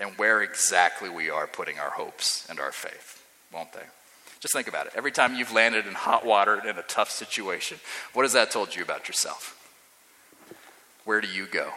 and 0.00 0.16
where 0.16 0.40
exactly 0.40 1.10
we 1.10 1.28
are 1.28 1.46
putting 1.46 1.78
our 1.78 1.90
hopes 1.90 2.48
and 2.48 2.58
our 2.58 2.72
faith, 2.72 3.22
won't 3.52 3.74
they? 3.74 3.84
Just 4.40 4.54
think 4.54 4.66
about 4.66 4.86
it. 4.86 4.94
Every 4.96 5.12
time 5.12 5.34
you've 5.34 5.52
landed 5.52 5.86
in 5.86 5.92
hot 5.92 6.24
water 6.24 6.58
in 6.66 6.78
a 6.78 6.82
tough 6.84 7.10
situation, 7.10 7.80
what 8.14 8.22
has 8.22 8.32
that 8.32 8.50
told 8.50 8.74
you 8.74 8.82
about 8.82 9.08
yourself? 9.08 9.58
Where 11.04 11.20
do 11.20 11.28
you 11.28 11.44
go? 11.44 11.70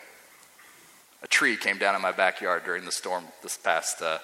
A 1.23 1.27
tree 1.27 1.55
came 1.55 1.77
down 1.77 1.95
in 1.95 2.01
my 2.01 2.11
backyard 2.11 2.63
during 2.65 2.85
the 2.85 2.91
storm 2.91 3.23
this 3.41 3.57
past 3.57 4.01
uh, 4.01 4.19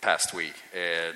past 0.00 0.32
week, 0.32 0.54
and 0.74 1.14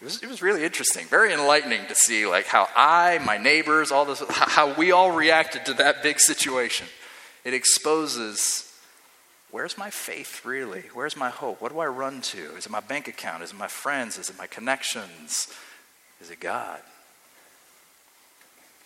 it 0.00 0.04
was, 0.04 0.22
it 0.22 0.28
was 0.28 0.42
really 0.42 0.64
interesting, 0.64 1.06
very 1.06 1.32
enlightening 1.32 1.86
to 1.86 1.94
see 1.94 2.26
like 2.26 2.46
how 2.46 2.68
I, 2.76 3.18
my 3.24 3.38
neighbors, 3.38 3.90
all 3.90 4.04
this, 4.04 4.22
how 4.28 4.74
we 4.74 4.92
all 4.92 5.10
reacted 5.10 5.64
to 5.66 5.74
that 5.74 6.02
big 6.02 6.20
situation. 6.20 6.86
It 7.44 7.54
exposes 7.54 8.70
where's 9.50 9.78
my 9.78 9.88
faith 9.88 10.44
really? 10.44 10.84
Where's 10.92 11.16
my 11.16 11.30
hope? 11.30 11.62
What 11.62 11.72
do 11.72 11.78
I 11.78 11.86
run 11.86 12.20
to? 12.22 12.56
Is 12.56 12.66
it 12.66 12.70
my 12.70 12.80
bank 12.80 13.08
account? 13.08 13.42
Is 13.42 13.52
it 13.52 13.56
my 13.56 13.68
friends? 13.68 14.18
Is 14.18 14.28
it 14.28 14.36
my 14.36 14.46
connections? 14.46 15.48
Is 16.20 16.30
it 16.30 16.40
God? 16.40 16.80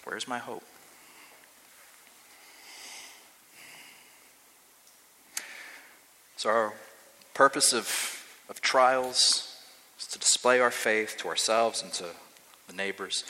Where's 0.05 0.29
my 0.29 0.39
hope? 0.39 0.65
So, 6.41 6.49
our 6.49 6.73
purpose 7.35 7.75
of, 7.75 8.27
of 8.49 8.63
trials 8.63 9.55
is 9.99 10.07
to 10.07 10.19
display 10.19 10.59
our 10.59 10.71
faith 10.71 11.19
to 11.19 11.29
ourselves 11.29 11.83
and 11.83 11.93
to 11.93 12.07
the 12.67 12.73
neighbors. 12.73 13.25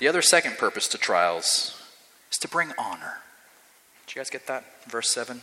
The 0.00 0.08
other 0.08 0.20
second 0.20 0.58
purpose 0.58 0.88
to 0.88 0.98
trials 0.98 1.80
is 2.32 2.38
to 2.38 2.48
bring 2.48 2.72
honor. 2.76 3.18
Did 4.04 4.16
you 4.16 4.18
guys 4.18 4.30
get 4.30 4.48
that? 4.48 4.64
Verse 4.88 5.12
7. 5.12 5.42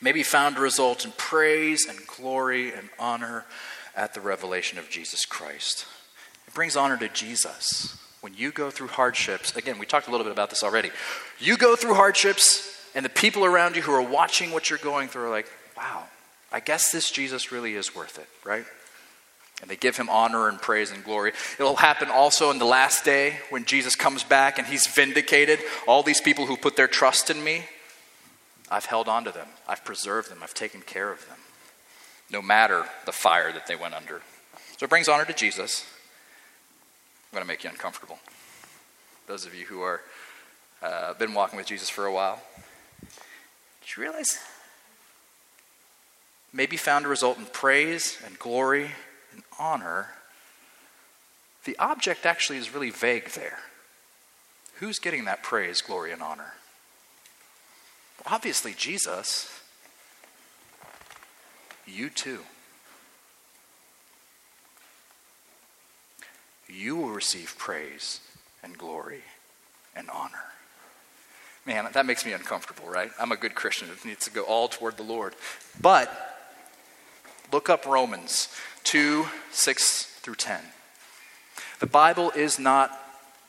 May 0.00 0.12
be 0.12 0.22
found 0.22 0.56
to 0.56 0.62
result 0.62 1.04
in 1.04 1.12
praise 1.18 1.86
and 1.86 1.98
glory 2.06 2.72
and 2.72 2.88
honor 2.98 3.44
at 3.94 4.14
the 4.14 4.22
revelation 4.22 4.78
of 4.78 4.88
Jesus 4.88 5.26
Christ. 5.26 5.84
It 6.48 6.54
brings 6.54 6.76
honor 6.76 6.96
to 6.96 7.10
Jesus. 7.10 7.98
When 8.22 8.32
you 8.32 8.52
go 8.52 8.70
through 8.70 8.88
hardships, 8.88 9.54
again, 9.54 9.78
we 9.78 9.84
talked 9.84 10.08
a 10.08 10.10
little 10.10 10.24
bit 10.24 10.32
about 10.32 10.48
this 10.48 10.64
already. 10.64 10.92
You 11.38 11.58
go 11.58 11.76
through 11.76 11.92
hardships, 11.92 12.70
And 12.94 13.04
the 13.04 13.10
people 13.10 13.44
around 13.44 13.76
you 13.76 13.82
who 13.82 13.92
are 13.92 14.00
watching 14.00 14.50
what 14.50 14.70
you're 14.70 14.78
going 14.78 15.08
through 15.08 15.24
are 15.24 15.30
like, 15.30 15.50
wow, 15.76 16.04
I 16.52 16.60
guess 16.60 16.92
this 16.92 17.10
Jesus 17.10 17.50
really 17.50 17.74
is 17.74 17.94
worth 17.94 18.18
it, 18.18 18.28
right? 18.44 18.64
And 19.60 19.70
they 19.70 19.76
give 19.76 19.96
him 19.96 20.08
honor 20.08 20.48
and 20.48 20.60
praise 20.60 20.90
and 20.90 21.04
glory. 21.04 21.32
It'll 21.58 21.76
happen 21.76 22.08
also 22.10 22.50
in 22.50 22.58
the 22.58 22.64
last 22.64 23.04
day 23.04 23.38
when 23.50 23.64
Jesus 23.64 23.96
comes 23.96 24.24
back 24.24 24.58
and 24.58 24.66
he's 24.66 24.86
vindicated. 24.86 25.60
All 25.86 26.02
these 26.02 26.20
people 26.20 26.46
who 26.46 26.56
put 26.56 26.76
their 26.76 26.88
trust 26.88 27.30
in 27.30 27.42
me, 27.42 27.64
I've 28.70 28.86
held 28.86 29.08
on 29.08 29.24
to 29.24 29.30
them, 29.30 29.46
I've 29.68 29.84
preserved 29.84 30.30
them, 30.30 30.38
I've 30.42 30.54
taken 30.54 30.80
care 30.80 31.12
of 31.12 31.26
them, 31.28 31.38
no 32.30 32.42
matter 32.42 32.84
the 33.06 33.12
fire 33.12 33.52
that 33.52 33.66
they 33.66 33.76
went 33.76 33.94
under. 33.94 34.22
So 34.76 34.84
it 34.84 34.90
brings 34.90 35.08
honor 35.08 35.24
to 35.24 35.32
Jesus. 35.32 35.86
I'm 37.32 37.36
going 37.36 37.44
to 37.44 37.48
make 37.48 37.64
you 37.64 37.70
uncomfortable. 37.70 38.18
Those 39.26 39.46
of 39.46 39.54
you 39.54 39.64
who 39.64 39.82
are 39.82 40.02
uh, 40.82 41.14
been 41.14 41.32
walking 41.32 41.56
with 41.56 41.66
Jesus 41.66 41.88
for 41.88 42.06
a 42.06 42.12
while, 42.12 42.42
did 43.00 43.96
you 43.96 44.02
realize 44.02 44.38
maybe 46.54 46.76
found 46.76 47.04
a 47.04 47.08
result 47.08 47.36
in 47.36 47.44
praise 47.46 48.16
and 48.24 48.38
glory 48.38 48.92
and 49.32 49.42
honor? 49.58 50.08
The 51.64 51.76
object 51.78 52.24
actually 52.24 52.58
is 52.58 52.72
really 52.72 52.90
vague 52.90 53.30
there. 53.30 53.58
Who's 54.74 54.98
getting 54.98 55.24
that 55.24 55.42
praise, 55.42 55.82
glory, 55.82 56.12
and 56.12 56.22
honor? 56.22 56.54
Well, 58.18 58.34
obviously, 58.34 58.72
Jesus. 58.72 59.50
You 61.86 62.08
too. 62.08 62.40
You 66.68 66.96
will 66.96 67.10
receive 67.10 67.56
praise 67.58 68.20
and 68.62 68.76
glory 68.76 69.22
and 69.94 70.08
honor. 70.10 70.52
Man, 71.66 71.88
that 71.92 72.04
makes 72.04 72.26
me 72.26 72.32
uncomfortable, 72.32 72.88
right? 72.88 73.10
I'm 73.18 73.32
a 73.32 73.36
good 73.36 73.54
Christian. 73.54 73.88
It 73.90 74.04
needs 74.04 74.24
to 74.24 74.30
go 74.30 74.42
all 74.42 74.68
toward 74.68 74.96
the 74.96 75.02
Lord. 75.02 75.34
But 75.80 76.33
look 77.52 77.68
up 77.68 77.86
Romans 77.86 78.48
2 78.84 79.26
6 79.50 80.04
through 80.20 80.34
10. 80.36 80.60
The 81.80 81.86
Bible 81.86 82.30
is 82.30 82.58
not, 82.58 82.98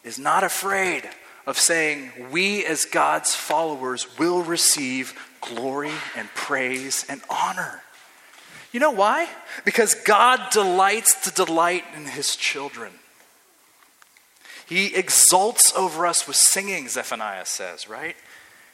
is 0.04 0.20
not 0.20 0.44
afraid 0.44 1.10
of 1.46 1.60
saying 1.60 2.12
we, 2.32 2.66
as 2.66 2.86
God's 2.86 3.36
followers, 3.36 4.18
will 4.18 4.42
receive 4.42 5.18
glory 5.42 5.92
and 6.16 6.28
praise 6.34 7.06
and 7.08 7.22
honor. 7.30 7.82
You 8.72 8.80
know 8.80 8.92
why? 8.92 9.30
Because 9.64 9.96
God 9.96 10.50
delights 10.52 11.30
to 11.30 11.46
delight 11.46 11.86
in 11.96 12.06
his 12.06 12.36
children. 12.36 12.92
He 14.68 14.96
exults 14.96 15.74
over 15.76 16.06
us 16.06 16.28
with 16.28 16.36
singing, 16.36 16.88
Zephaniah 16.90 17.46
says, 17.46 17.88
right? 17.88 18.16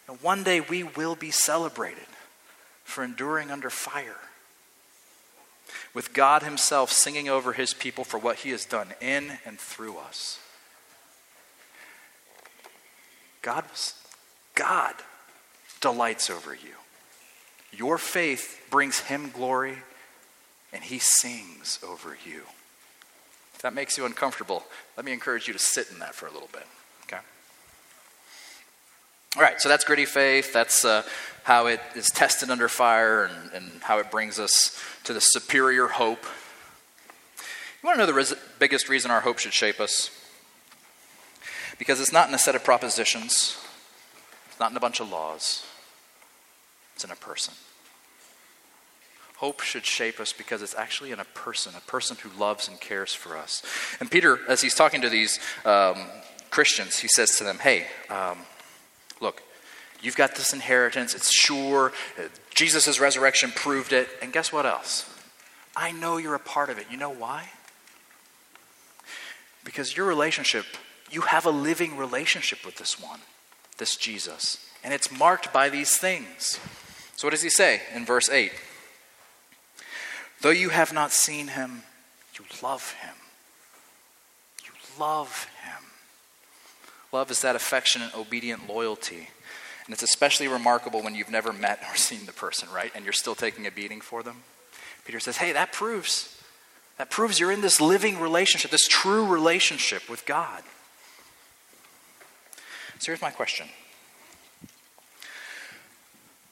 And 0.08 0.22
one 0.22 0.44
day 0.44 0.62
we 0.62 0.84
will 0.84 1.16
be 1.16 1.32
celebrated 1.32 2.08
for 2.84 3.04
enduring 3.04 3.52
under 3.52 3.70
fire. 3.70 4.18
With 5.94 6.14
God 6.14 6.44
Himself 6.44 6.92
singing 6.92 7.28
over 7.28 7.54
His 7.54 7.74
people 7.74 8.04
for 8.04 8.18
what 8.18 8.38
He 8.38 8.52
has 8.52 8.66
done 8.66 8.94
in 9.02 9.40
and 9.46 9.60
through 9.60 9.98
us. 9.98 10.40
God, 13.42 13.66
God 14.56 14.96
delights 15.82 16.30
over 16.30 16.54
you. 16.54 16.76
Your 17.72 17.98
faith 17.98 18.62
brings 18.70 19.00
Him 19.00 19.32
glory, 19.32 19.78
and 20.72 20.84
He 20.84 21.00
sings 21.00 21.80
over 21.86 22.18
you. 22.26 22.44
If 23.56 23.62
that 23.62 23.74
makes 23.74 23.98
you 23.98 24.06
uncomfortable, 24.06 24.64
let 24.96 25.06
me 25.06 25.12
encourage 25.12 25.48
you 25.48 25.54
to 25.54 25.60
sit 25.60 25.90
in 25.92 26.00
that 26.00 26.16
for 26.16 26.28
a 26.28 26.32
little 26.32 26.50
bit. 26.52 26.68
All 29.38 29.42
right, 29.42 29.62
so 29.62 29.70
that's 29.70 29.86
gritty 29.86 30.06
faith. 30.06 30.52
That's 30.52 30.84
uh, 30.84 31.04
how 31.44 31.68
it 31.68 31.80
is 31.96 32.10
tested 32.10 32.50
under 32.50 32.68
fire 32.68 33.26
and, 33.26 33.54
and, 33.54 33.82
how 33.82 34.00
it 34.00 34.12
brings 34.12 34.40
us 34.40 34.78
to 35.06 35.14
the 35.14 35.22
superior 35.22 35.88
hope. 35.88 36.26
You 37.82 37.88
want 37.88 37.96
to 37.96 38.00
know 38.00 38.06
the 38.06 38.14
res- 38.14 38.36
biggest 38.60 38.90
reason 38.90 39.10
our 39.10 39.22
hope 39.22 39.40
should 39.40 39.54
shape 39.54 39.80
us? 39.80 40.12
Because 41.80 42.02
it's 42.02 42.12
not 42.12 42.28
in 42.28 42.36
a 42.36 42.38
set 42.38 42.56
of 42.56 42.64
propositions, 42.66 43.58
it's 44.50 44.60
not 44.60 44.72
in 44.72 44.78
a 44.78 44.82
bunch 44.82 45.00
of 45.00 45.10
laws, 45.10 45.66
it's 46.96 47.06
in 47.06 47.12
a 47.12 47.16
person. 47.16 47.54
Hope 49.38 49.62
should 49.62 49.86
shape 49.86 50.20
us 50.20 50.34
because 50.34 50.62
it's 50.62 50.76
actually 50.76 51.12
in 51.12 51.20
a 51.20 51.26
person, 51.26 51.74
a 51.76 51.82
person 51.90 52.18
who 52.22 52.38
loves 52.38 52.68
and 52.68 52.80
cares 52.80 53.14
for 53.16 53.38
us. 53.38 53.64
And 54.00 54.12
Peter, 54.12 54.40
as 54.48 54.62
he's 54.62 54.76
talking 54.76 55.02
to 55.02 55.10
these 55.10 55.40
um, 55.66 56.06
Christians, 56.52 57.00
he 57.00 57.08
says 57.08 57.38
to 57.38 57.44
them, 57.44 57.58
Hey, 57.58 57.88
um, 58.10 58.38
look, 59.22 59.42
you've 60.02 60.16
got 60.16 60.36
this 60.36 60.54
inheritance, 60.54 61.16
it's 61.16 61.32
sure. 61.32 61.94
Jesus' 62.54 63.00
resurrection 63.00 63.52
proved 63.52 63.94
it. 63.94 64.10
And 64.22 64.34
guess 64.34 64.52
what 64.52 64.66
else? 64.66 65.10
I 65.76 65.92
know 65.92 66.18
you're 66.18 66.36
a 66.36 66.40
part 66.40 66.70
of 66.70 66.78
it. 66.78 66.88
You 66.92 66.98
know 66.98 67.12
why? 67.12 67.50
Because 69.64 69.96
your 69.96 70.06
relationship, 70.06 70.66
you 71.10 71.22
have 71.22 71.46
a 71.46 71.52
living 71.52 71.98
relationship 71.98 72.66
with 72.66 72.78
this 72.78 73.00
one, 73.02 73.20
this 73.78 73.96
Jesus. 73.96 74.58
And 74.84 74.94
it's 74.94 75.12
marked 75.12 75.54
by 75.54 75.70
these 75.70 75.98
things. 75.98 76.60
So, 77.16 77.28
what 77.28 77.32
does 77.32 77.44
he 77.44 77.50
say 77.50 77.82
in 77.94 78.06
verse 78.06 78.30
8? 78.30 78.52
Though 80.42 80.50
you 80.50 80.70
have 80.70 80.92
not 80.92 81.12
seen 81.12 81.50
him, 81.50 81.84
you 82.38 82.46
love 82.64 82.94
him. 82.94 83.14
You 84.66 84.72
love 85.00 85.48
him. 85.64 85.84
Love 87.12 87.30
is 87.30 87.42
that 87.42 87.56
affectionate, 87.56 88.16
obedient 88.16 88.70
loyalty. 88.70 89.30
And 89.86 89.94
it's 89.94 90.04
especially 90.04 90.48
remarkable 90.48 91.04
when 91.04 91.16
you've 91.16 91.30
never 91.30 91.52
met 91.52 91.84
or 91.90 91.96
seen 91.96 92.26
the 92.26 92.32
person, 92.32 92.70
right? 92.74 92.92
And 92.96 93.04
you're 93.04 93.14
still 93.14 93.36
taking 93.36 93.68
a 93.68 93.72
beating 93.72 94.02
for 94.02 94.24
them. 94.24 94.44
Peter 95.06 95.20
says, 95.20 95.38
hey, 95.38 95.52
that 95.52 95.72
proves. 95.72 96.38
That 96.98 97.10
proves 97.10 97.40
you're 97.40 97.52
in 97.52 97.62
this 97.62 97.82
living 97.82 98.20
relationship, 98.20 98.70
this 98.70 98.88
true 98.88 99.26
relationship 99.26 100.10
with 100.10 100.26
God. 100.26 100.64
So 103.00 103.08
here's 103.08 103.22
my 103.22 103.32
question 103.32 103.68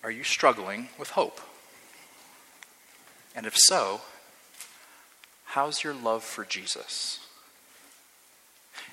Are 0.04 0.10
you 0.10 0.24
struggling 0.24 0.90
with 0.98 1.12
hope? 1.12 1.40
And 3.36 3.46
if 3.46 3.56
so, 3.56 4.02
how's 5.46 5.84
your 5.84 5.94
love 5.94 6.24
for 6.24 6.44
Jesus? 6.44 7.20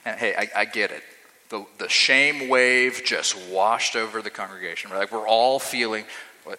And 0.04 0.20
hey, 0.20 0.34
I, 0.36 0.60
I 0.60 0.64
get 0.66 0.90
it. 0.90 1.02
The, 1.48 1.64
the 1.78 1.88
shame 1.88 2.48
wave 2.48 3.02
just 3.04 3.36
washed 3.48 3.94
over 3.94 4.20
the 4.20 4.30
congregation. 4.30 4.90
We're 4.90 4.98
like 4.98 5.12
we're 5.12 5.28
all 5.28 5.58
feeling 5.58 6.04
what 6.44 6.58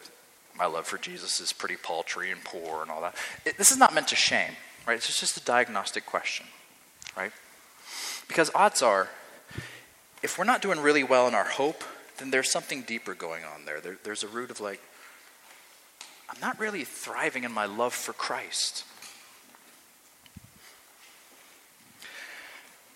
my 0.58 0.66
love 0.66 0.88
for 0.88 0.98
Jesus 0.98 1.40
is 1.40 1.54
pretty 1.54 1.76
paltry 1.76 2.32
and 2.32 2.44
poor 2.44 2.82
and 2.82 2.90
all 2.90 3.02
that. 3.02 3.16
It, 3.46 3.58
this 3.58 3.72
is 3.72 3.78
not 3.78 3.94
meant 3.94 4.08
to 4.10 4.16
shame, 4.16 4.52
right? 4.88 4.96
It's 4.96 5.20
just 5.20 5.38
a 5.38 5.44
diagnostic 5.44 6.06
question, 6.06 6.46
right? 7.16 7.32
Because 8.28 8.50
odds 8.56 8.82
are, 8.82 9.10
if 10.24 10.38
we're 10.38 10.46
not 10.46 10.62
doing 10.62 10.80
really 10.80 11.04
well 11.04 11.28
in 11.28 11.36
our 11.36 11.46
hope, 11.46 11.84
then 12.18 12.32
there's 12.32 12.50
something 12.50 12.82
deeper 12.82 13.14
going 13.14 13.44
on 13.44 13.66
there. 13.66 13.80
there 13.80 13.98
there's 14.04 14.24
a 14.24 14.28
root 14.28 14.50
of 14.52 14.60
like, 14.60 14.82
I'm 16.30 16.40
not 16.42 16.60
really 16.60 16.84
thriving 16.84 17.44
in 17.44 17.52
my 17.52 17.66
love 17.66 17.94
for 17.94 18.14
Christ. 18.14 18.84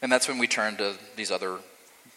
And 0.01 0.12
that's 0.12 0.27
when 0.27 0.39
we 0.39 0.47
turn 0.47 0.77
to 0.77 0.95
these 1.15 1.30
other 1.30 1.60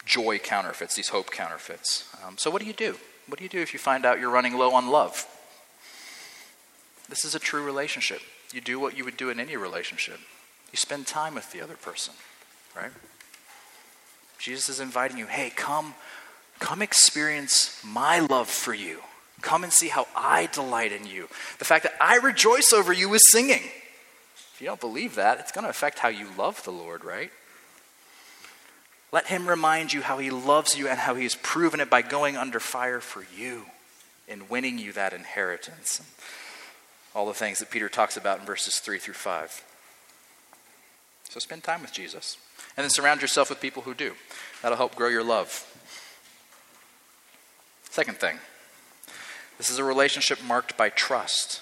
joy 0.05 0.39
counterfeits, 0.39 0.95
these 0.95 1.09
hope 1.09 1.31
counterfeits. 1.31 2.07
Um, 2.25 2.37
so, 2.37 2.49
what 2.49 2.61
do 2.61 2.67
you 2.67 2.73
do? 2.73 2.97
What 3.27 3.39
do 3.39 3.43
you 3.43 3.49
do 3.49 3.61
if 3.61 3.73
you 3.73 3.79
find 3.79 4.05
out 4.05 4.19
you're 4.19 4.29
running 4.29 4.57
low 4.57 4.73
on 4.73 4.89
love? 4.89 5.27
This 7.09 7.25
is 7.25 7.35
a 7.35 7.39
true 7.39 7.63
relationship. 7.63 8.21
You 8.53 8.61
do 8.61 8.79
what 8.79 8.97
you 8.97 9.03
would 9.05 9.17
do 9.17 9.29
in 9.29 9.39
any 9.39 9.57
relationship. 9.57 10.19
You 10.71 10.77
spend 10.77 11.07
time 11.07 11.35
with 11.35 11.51
the 11.51 11.61
other 11.61 11.75
person, 11.75 12.13
right? 12.75 12.91
Jesus 14.37 14.69
is 14.69 14.79
inviting 14.79 15.17
you, 15.17 15.25
hey, 15.25 15.49
come, 15.49 15.95
come 16.59 16.81
experience 16.81 17.81
my 17.83 18.19
love 18.19 18.49
for 18.49 18.73
you. 18.73 18.99
Come 19.41 19.63
and 19.63 19.71
see 19.71 19.89
how 19.89 20.07
I 20.15 20.47
delight 20.47 20.91
in 20.91 21.05
you. 21.05 21.27
The 21.59 21.65
fact 21.65 21.83
that 21.83 21.95
I 21.99 22.17
rejoice 22.17 22.73
over 22.73 22.93
you 22.93 23.13
is 23.13 23.31
singing. 23.31 23.61
If 24.53 24.57
you 24.59 24.67
don't 24.67 24.79
believe 24.79 25.15
that, 25.15 25.39
it's 25.39 25.51
going 25.51 25.63
to 25.63 25.69
affect 25.69 25.99
how 25.99 26.09
you 26.09 26.27
love 26.37 26.63
the 26.63 26.71
Lord, 26.71 27.03
right? 27.03 27.31
Let 29.15 29.27
Him 29.27 29.47
remind 29.47 29.93
you 29.93 30.01
how 30.01 30.17
He 30.17 30.29
loves 30.29 30.77
you 30.77 30.89
and 30.89 30.99
how 30.99 31.15
He 31.15 31.23
has 31.23 31.35
proven 31.35 31.79
it 31.79 31.89
by 31.89 32.01
going 32.01 32.35
under 32.35 32.59
fire 32.59 32.99
for 32.99 33.25
you 33.33 33.67
and 34.27 34.49
winning 34.49 34.77
you 34.77 34.91
that 34.91 35.13
inheritance. 35.13 36.01
All 37.15 37.25
the 37.25 37.33
things 37.33 37.59
that 37.59 37.71
Peter 37.71 37.87
talks 37.87 38.17
about 38.17 38.41
in 38.41 38.45
verses 38.45 38.79
3 38.79 38.99
through 38.99 39.13
5. 39.13 39.63
So 41.29 41.39
spend 41.39 41.63
time 41.63 41.81
with 41.81 41.93
Jesus. 41.93 42.35
And 42.75 42.83
then 42.83 42.89
surround 42.89 43.21
yourself 43.21 43.49
with 43.49 43.61
people 43.61 43.83
who 43.83 43.93
do. 43.93 44.15
That'll 44.61 44.77
help 44.77 44.95
grow 44.95 45.07
your 45.07 45.23
love. 45.23 45.65
Second 47.89 48.17
thing 48.17 48.37
this 49.57 49.69
is 49.69 49.79
a 49.79 49.85
relationship 49.85 50.43
marked 50.43 50.75
by 50.75 50.89
trust. 50.89 51.61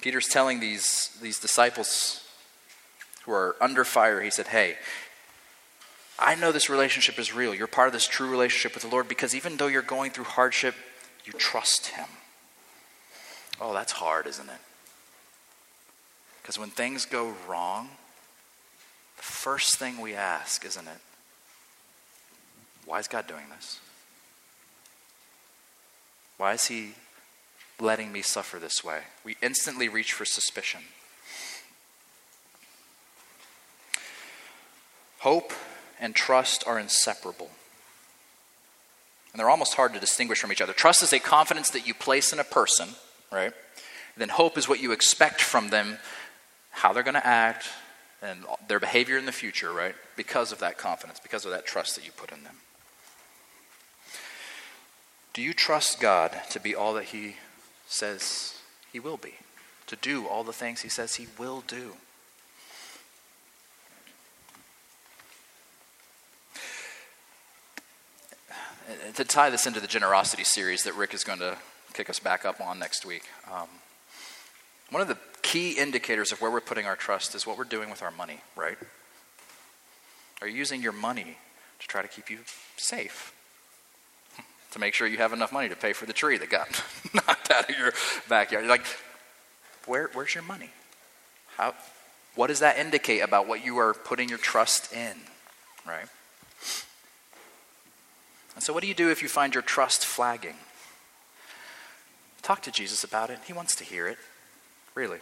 Peter's 0.00 0.28
telling 0.28 0.60
these, 0.60 1.18
these 1.20 1.40
disciples 1.40 2.21
who 3.24 3.32
are 3.32 3.56
under 3.60 3.84
fire, 3.84 4.20
he 4.20 4.30
said, 4.30 4.48
Hey, 4.48 4.76
I 6.18 6.34
know 6.34 6.52
this 6.52 6.68
relationship 6.68 7.18
is 7.18 7.34
real. 7.34 7.54
You're 7.54 7.66
part 7.66 7.88
of 7.88 7.92
this 7.92 8.06
true 8.06 8.30
relationship 8.30 8.74
with 8.74 8.82
the 8.84 8.88
Lord 8.88 9.08
because 9.08 9.34
even 9.34 9.56
though 9.56 9.66
you're 9.66 9.82
going 9.82 10.10
through 10.10 10.24
hardship, 10.24 10.74
you 11.24 11.32
trust 11.32 11.88
Him. 11.88 12.06
Oh, 13.60 13.72
that's 13.72 13.92
hard, 13.92 14.26
isn't 14.26 14.48
it? 14.48 14.60
Because 16.40 16.58
when 16.58 16.70
things 16.70 17.06
go 17.06 17.34
wrong, 17.48 17.88
the 19.16 19.22
first 19.22 19.78
thing 19.78 20.00
we 20.00 20.14
ask, 20.14 20.64
isn't 20.64 20.86
it? 20.86 20.98
Why 22.84 22.98
is 22.98 23.08
God 23.08 23.26
doing 23.26 23.44
this? 23.54 23.78
Why 26.36 26.54
is 26.54 26.66
He 26.66 26.92
letting 27.80 28.12
me 28.12 28.22
suffer 28.22 28.58
this 28.58 28.82
way? 28.82 29.02
We 29.24 29.36
instantly 29.40 29.88
reach 29.88 30.12
for 30.12 30.24
suspicion. 30.24 30.82
Hope 35.22 35.52
and 36.00 36.16
trust 36.16 36.64
are 36.66 36.80
inseparable. 36.80 37.48
And 39.32 39.38
they're 39.38 39.48
almost 39.48 39.74
hard 39.74 39.94
to 39.94 40.00
distinguish 40.00 40.40
from 40.40 40.50
each 40.50 40.60
other. 40.60 40.72
Trust 40.72 41.00
is 41.04 41.12
a 41.12 41.20
confidence 41.20 41.70
that 41.70 41.86
you 41.86 41.94
place 41.94 42.32
in 42.32 42.40
a 42.40 42.44
person, 42.44 42.88
right? 43.30 43.52
then 44.16 44.28
hope 44.28 44.58
is 44.58 44.68
what 44.68 44.80
you 44.80 44.90
expect 44.90 45.40
from 45.40 45.70
them, 45.70 45.96
how 46.70 46.92
they're 46.92 47.04
going 47.04 47.14
to 47.14 47.26
act, 47.26 47.68
and 48.20 48.40
their 48.66 48.80
behavior 48.80 49.16
in 49.16 49.24
the 49.24 49.32
future, 49.32 49.72
right? 49.72 49.94
Because 50.16 50.50
of 50.50 50.58
that 50.58 50.76
confidence, 50.76 51.20
because 51.20 51.44
of 51.44 51.52
that 51.52 51.66
trust 51.66 51.94
that 51.94 52.04
you 52.04 52.10
put 52.10 52.32
in 52.32 52.42
them. 52.42 52.56
Do 55.32 55.40
you 55.40 55.54
trust 55.54 56.00
God 56.00 56.36
to 56.50 56.58
be 56.58 56.74
all 56.74 56.94
that 56.94 57.04
He 57.04 57.36
says 57.86 58.56
He 58.92 58.98
will 58.98 59.16
be? 59.16 59.34
To 59.86 59.96
do 59.96 60.26
all 60.26 60.42
the 60.42 60.52
things 60.52 60.82
He 60.82 60.88
says 60.88 61.14
He 61.14 61.28
will 61.38 61.62
do? 61.66 61.92
To 69.14 69.24
tie 69.24 69.50
this 69.50 69.66
into 69.66 69.80
the 69.80 69.86
generosity 69.86 70.44
series 70.44 70.84
that 70.84 70.94
Rick 70.94 71.14
is 71.14 71.24
going 71.24 71.38
to 71.40 71.56
kick 71.92 72.08
us 72.08 72.18
back 72.18 72.44
up 72.44 72.60
on 72.60 72.78
next 72.78 73.04
week, 73.04 73.24
um, 73.52 73.68
one 74.90 75.02
of 75.02 75.08
the 75.08 75.18
key 75.42 75.72
indicators 75.72 76.32
of 76.32 76.40
where 76.40 76.50
we're 76.50 76.60
putting 76.60 76.86
our 76.86 76.96
trust 76.96 77.34
is 77.34 77.46
what 77.46 77.58
we're 77.58 77.64
doing 77.64 77.90
with 77.90 78.02
our 78.02 78.10
money, 78.10 78.40
right? 78.56 78.78
Are 80.40 80.48
you 80.48 80.56
using 80.56 80.82
your 80.82 80.92
money 80.92 81.36
to 81.80 81.88
try 81.88 82.02
to 82.02 82.08
keep 82.08 82.30
you 82.30 82.38
safe? 82.76 83.34
to 84.70 84.78
make 84.78 84.94
sure 84.94 85.06
you 85.06 85.18
have 85.18 85.32
enough 85.32 85.52
money 85.52 85.68
to 85.68 85.76
pay 85.76 85.92
for 85.92 86.06
the 86.06 86.12
tree 86.12 86.38
that 86.38 86.50
got 86.50 86.68
knocked 87.14 87.50
out 87.50 87.68
of 87.68 87.76
your 87.76 87.92
backyard. 88.28 88.66
Like, 88.66 88.84
where, 89.86 90.10
where's 90.12 90.34
your 90.34 90.44
money? 90.44 90.70
How, 91.56 91.74
what 92.34 92.46
does 92.46 92.60
that 92.60 92.78
indicate 92.78 93.20
about 93.20 93.46
what 93.46 93.64
you 93.64 93.78
are 93.78 93.94
putting 93.94 94.28
your 94.28 94.38
trust 94.38 94.92
in, 94.92 95.16
right? 95.86 96.06
And 98.54 98.62
so, 98.62 98.72
what 98.72 98.82
do 98.82 98.88
you 98.88 98.94
do 98.94 99.10
if 99.10 99.22
you 99.22 99.28
find 99.28 99.54
your 99.54 99.62
trust 99.62 100.04
flagging? 100.04 100.56
Talk 102.42 102.62
to 102.62 102.70
Jesus 102.70 103.04
about 103.04 103.30
it. 103.30 103.38
He 103.46 103.52
wants 103.52 103.74
to 103.76 103.84
hear 103.84 104.08
it. 104.08 104.18
Really. 104.94 105.18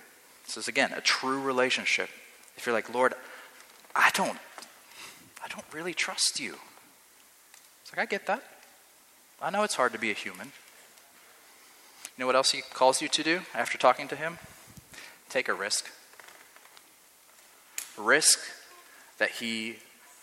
This 0.46 0.56
is 0.56 0.68
again 0.68 0.92
a 0.92 1.00
true 1.00 1.40
relationship. 1.40 2.08
If 2.56 2.66
you're 2.66 2.74
like, 2.74 2.92
Lord, 2.92 3.14
I 3.94 4.10
don't 4.14 4.38
I 5.44 5.48
don't 5.48 5.64
really 5.72 5.94
trust 5.94 6.40
you. 6.40 6.56
It's 7.82 7.92
like 7.92 8.00
I 8.00 8.06
get 8.06 8.26
that. 8.26 8.42
I 9.40 9.50
know 9.50 9.62
it's 9.62 9.74
hard 9.74 9.92
to 9.92 9.98
be 9.98 10.10
a 10.10 10.14
human. 10.14 10.48
You 12.16 12.22
know 12.22 12.26
what 12.26 12.36
else 12.36 12.50
he 12.50 12.62
calls 12.74 13.00
you 13.00 13.08
to 13.08 13.22
do 13.22 13.40
after 13.54 13.78
talking 13.78 14.08
to 14.08 14.16
him? 14.16 14.38
Take 15.28 15.48
a 15.48 15.54
risk. 15.54 15.88
Risk 17.96 18.40
that 19.18 19.30
he 19.30 19.76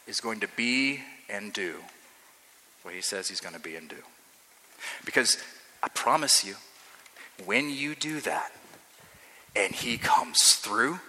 is 0.06 0.20
going 0.20 0.40
to 0.42 0.48
be 0.56 1.02
and 1.30 1.54
do 1.54 1.78
what 2.84 2.94
he 2.94 3.02
says 3.02 3.28
he's 3.28 3.42
going 3.42 3.56
to 3.56 3.62
be 3.62 3.76
and 3.76 3.90
do. 3.90 3.96
Because 5.06 5.38
I 5.84 5.90
promise 5.90 6.46
you, 6.46 6.56
when 7.46 7.70
you 7.70 7.96
do 7.96 8.20
that 8.22 8.52
and 9.56 9.74
he 9.74 9.98
comes 9.98 10.56
through 10.56 11.00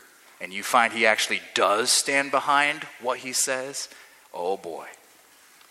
and 0.41 0.53
you 0.53 0.63
find 0.63 0.93
he 0.93 1.07
actually 1.07 1.41
does 1.55 1.91
stand 1.91 2.31
behind 2.31 2.85
what 3.01 3.19
he 3.19 3.33
says, 3.33 3.89
oh 4.33 4.57
boy, 4.57 4.87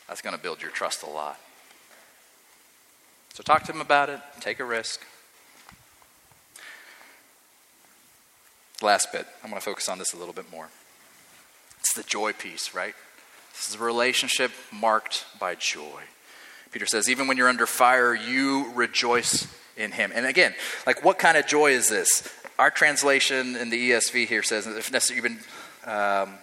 that's 0.07 0.21
going 0.21 0.35
to 0.35 0.41
build 0.41 0.61
your 0.61 0.71
trust 0.71 1.03
a 1.03 1.09
lot. 1.09 1.39
So 3.33 3.43
talk 3.43 3.63
to 3.63 3.71
him 3.71 3.81
about 3.81 4.09
it, 4.09 4.19
take 4.39 4.59
a 4.59 4.65
risk. 4.65 5.01
Last 8.81 9.11
bit, 9.11 9.25
I'm 9.43 9.49
going 9.49 9.59
to 9.59 9.65
focus 9.65 9.89
on 9.89 9.99
this 9.99 10.13
a 10.13 10.17
little 10.17 10.33
bit 10.33 10.51
more. 10.51 10.69
It's 11.79 11.93
the 11.93 12.03
joy 12.03 12.33
piece, 12.33 12.73
right? 12.73 12.93
This 13.57 13.69
is 13.69 13.75
a 13.75 13.83
relationship 13.83 14.51
marked 14.71 15.25
by 15.39 15.55
joy. 15.55 16.01
Peter 16.71 16.85
says, 16.85 17.09
even 17.09 17.27
when 17.27 17.37
you're 17.37 17.49
under 17.49 17.65
fire, 17.65 18.13
you 18.13 18.71
rejoice 18.73 19.47
in 19.75 19.91
him. 19.91 20.11
And 20.13 20.25
again, 20.25 20.53
like 20.85 21.03
what 21.03 21.17
kind 21.17 21.37
of 21.37 21.47
joy 21.47 21.71
is 21.71 21.89
this? 21.89 22.31
Our 22.59 22.71
translation 22.71 23.55
in 23.55 23.69
the 23.69 23.91
ESV 23.91 24.27
here 24.27 24.43
says, 24.43 24.67
if 24.67 25.09
you've 25.09 25.23
been 25.23 25.39
um, 25.85 26.33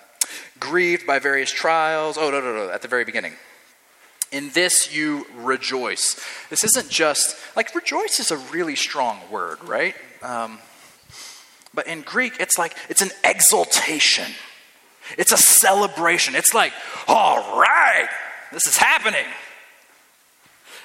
grieved 0.58 1.06
by 1.06 1.18
various 1.18 1.50
trials. 1.50 2.16
Oh, 2.18 2.30
no, 2.30 2.40
no, 2.40 2.54
no, 2.54 2.70
at 2.70 2.82
the 2.82 2.88
very 2.88 3.04
beginning. 3.04 3.34
In 4.32 4.50
this 4.50 4.94
you 4.94 5.26
rejoice. 5.36 6.20
This 6.50 6.64
isn't 6.64 6.88
just, 6.88 7.36
like, 7.54 7.74
rejoice 7.74 8.18
is 8.18 8.30
a 8.30 8.36
really 8.36 8.74
strong 8.74 9.20
word, 9.30 9.62
right? 9.62 9.94
Um, 10.22 10.58
but 11.72 11.86
in 11.86 12.02
Greek, 12.02 12.40
it's 12.40 12.58
like, 12.58 12.76
it's 12.88 13.02
an 13.02 13.10
exaltation. 13.22 14.32
It's 15.18 15.32
a 15.32 15.36
celebration. 15.36 16.34
It's 16.34 16.54
like, 16.54 16.72
all 17.06 17.58
right, 17.58 18.08
this 18.52 18.66
is 18.66 18.76
happening. 18.76 19.26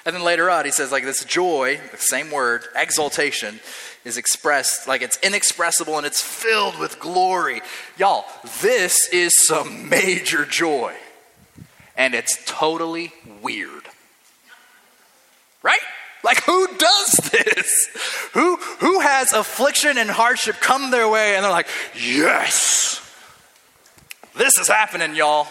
And 0.06 0.16
then 0.16 0.22
later 0.22 0.48
on, 0.50 0.64
he 0.64 0.70
says, 0.70 0.90
like, 0.90 1.04
this 1.04 1.24
joy, 1.24 1.78
the 1.90 1.98
same 1.98 2.30
word, 2.30 2.64
exaltation, 2.74 3.60
is 4.04 4.16
expressed 4.16 4.88
like 4.88 5.02
it's 5.02 5.18
inexpressible 5.22 5.96
and 5.96 6.06
it's 6.06 6.22
filled 6.22 6.78
with 6.78 6.98
glory. 6.98 7.60
Y'all, 7.98 8.24
this 8.62 9.08
is 9.08 9.46
some 9.46 9.88
major 9.88 10.44
joy. 10.44 10.94
And 11.96 12.14
it's 12.14 12.42
totally 12.46 13.12
weird. 13.42 13.82
Right? 15.62 15.80
Like 16.24 16.42
who 16.44 16.66
does 16.78 17.12
this? 17.30 17.88
Who 18.32 18.56
who 18.56 19.00
has 19.00 19.32
affliction 19.32 19.98
and 19.98 20.10
hardship 20.10 20.56
come 20.60 20.90
their 20.90 21.08
way 21.08 21.34
and 21.34 21.44
they're 21.44 21.50
like, 21.50 21.68
"Yes. 21.94 22.89
This 24.40 24.56
is 24.56 24.68
happening, 24.68 25.14
y'all." 25.14 25.48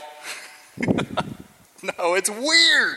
no, 0.80 2.16
it's 2.16 2.28
weird. 2.28 2.96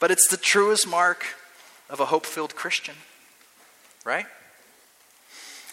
But 0.00 0.10
it's 0.10 0.28
the 0.28 0.38
truest 0.38 0.88
mark 0.88 1.26
of 1.90 2.00
a 2.00 2.06
hope 2.06 2.24
filled 2.24 2.54
Christian, 2.54 2.94
right? 4.02 4.24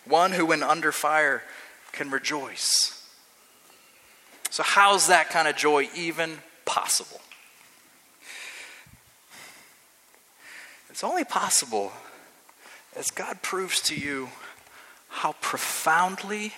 One 0.03 0.33
who, 0.33 0.47
when 0.47 0.63
under 0.63 0.91
fire, 0.91 1.43
can 1.93 2.11
rejoice. 2.11 3.07
So, 4.49 4.63
how's 4.63 5.07
that 5.07 5.29
kind 5.29 5.47
of 5.47 5.55
joy 5.55 5.87
even 5.95 6.39
possible? 6.65 7.21
It's 10.89 11.05
only 11.05 11.23
possible 11.23 11.93
as 12.97 13.11
God 13.11 13.41
proves 13.41 13.79
to 13.83 13.95
you 13.95 14.27
how 15.07 15.35
profoundly 15.39 16.51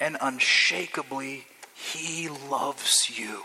and 0.00 0.16
unshakably 0.20 1.44
He 1.74 2.28
loves 2.28 3.18
you. 3.18 3.42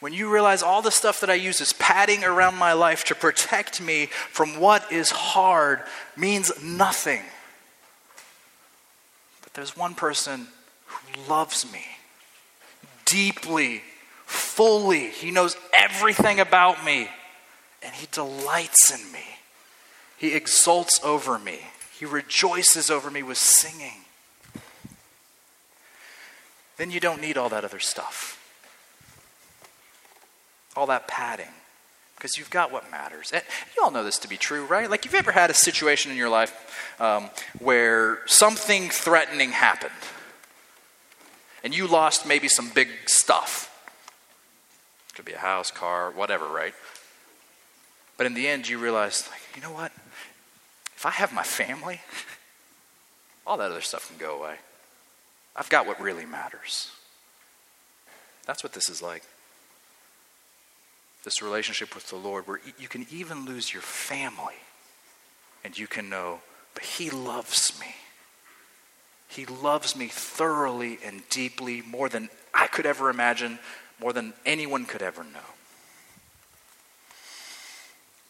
When 0.00 0.14
you 0.14 0.32
realize 0.32 0.62
all 0.62 0.80
the 0.80 0.90
stuff 0.90 1.20
that 1.20 1.28
I 1.28 1.34
use 1.34 1.60
is 1.60 1.74
padding 1.74 2.24
around 2.24 2.56
my 2.56 2.72
life 2.72 3.04
to 3.04 3.14
protect 3.14 3.82
me 3.82 4.06
from 4.06 4.58
what 4.58 4.90
is 4.90 5.10
hard 5.10 5.82
means 6.16 6.50
nothing. 6.62 7.22
But 9.42 9.52
there's 9.52 9.76
one 9.76 9.94
person 9.94 10.46
who 10.86 11.28
loves 11.28 11.70
me 11.70 11.84
deeply, 13.04 13.82
fully. 14.24 15.08
He 15.08 15.30
knows 15.30 15.56
everything 15.72 16.40
about 16.40 16.84
me, 16.84 17.08
and 17.82 17.94
He 17.94 18.06
delights 18.12 18.90
in 18.92 19.12
me. 19.12 19.24
He 20.16 20.34
exults 20.34 21.00
over 21.02 21.38
me, 21.38 21.58
He 22.00 22.06
rejoices 22.06 22.90
over 22.90 23.10
me 23.10 23.22
with 23.22 23.38
singing. 23.38 24.04
Then 26.76 26.90
you 26.90 26.98
don't 26.98 27.20
need 27.20 27.38
all 27.38 27.50
that 27.50 27.64
other 27.64 27.78
stuff 27.78 28.38
all 30.76 30.86
that 30.86 31.08
padding 31.08 31.52
because 32.16 32.36
you've 32.36 32.50
got 32.50 32.70
what 32.70 32.90
matters. 32.90 33.30
And 33.32 33.42
you 33.76 33.82
all 33.82 33.90
know 33.90 34.04
this 34.04 34.18
to 34.20 34.28
be 34.28 34.36
true, 34.36 34.64
right? 34.64 34.90
Like, 34.90 35.04
you've 35.04 35.14
ever 35.14 35.32
had 35.32 35.50
a 35.50 35.54
situation 35.54 36.10
in 36.10 36.16
your 36.16 36.28
life 36.28 36.96
um, 37.00 37.30
where 37.58 38.20
something 38.26 38.90
threatening 38.90 39.50
happened 39.50 39.92
and 41.64 41.74
you 41.74 41.86
lost 41.86 42.26
maybe 42.26 42.48
some 42.48 42.70
big 42.70 42.88
stuff. 43.06 43.66
Could 45.14 45.24
be 45.24 45.32
a 45.32 45.38
house, 45.38 45.70
car, 45.70 46.10
whatever, 46.10 46.46
right? 46.46 46.74
But 48.16 48.26
in 48.26 48.34
the 48.34 48.48
end, 48.48 48.68
you 48.68 48.78
realize, 48.78 49.28
like, 49.30 49.40
you 49.56 49.62
know 49.62 49.72
what? 49.72 49.92
If 51.00 51.06
I 51.06 51.10
have 51.12 51.32
my 51.32 51.42
family, 51.42 52.02
all 53.46 53.56
that 53.56 53.70
other 53.70 53.80
stuff 53.80 54.08
can 54.08 54.18
go 54.18 54.38
away. 54.38 54.56
I've 55.56 55.70
got 55.70 55.86
what 55.86 55.98
really 55.98 56.26
matters. 56.26 56.90
That's 58.44 58.62
what 58.62 58.74
this 58.74 58.90
is 58.90 59.00
like. 59.00 59.22
This 61.24 61.40
relationship 61.40 61.94
with 61.94 62.10
the 62.10 62.16
Lord, 62.16 62.46
where 62.46 62.60
you 62.78 62.86
can 62.86 63.06
even 63.10 63.46
lose 63.46 63.72
your 63.72 63.80
family 63.80 64.56
and 65.64 65.78
you 65.78 65.86
can 65.86 66.10
know, 66.10 66.40
but 66.74 66.84
He 66.84 67.08
loves 67.08 67.80
me. 67.80 67.94
He 69.26 69.46
loves 69.46 69.96
me 69.96 70.08
thoroughly 70.08 70.98
and 71.02 71.26
deeply, 71.30 71.80
more 71.80 72.10
than 72.10 72.28
I 72.52 72.66
could 72.66 72.84
ever 72.84 73.08
imagine, 73.08 73.58
more 73.98 74.12
than 74.12 74.34
anyone 74.44 74.84
could 74.84 75.00
ever 75.00 75.24
know. 75.24 75.40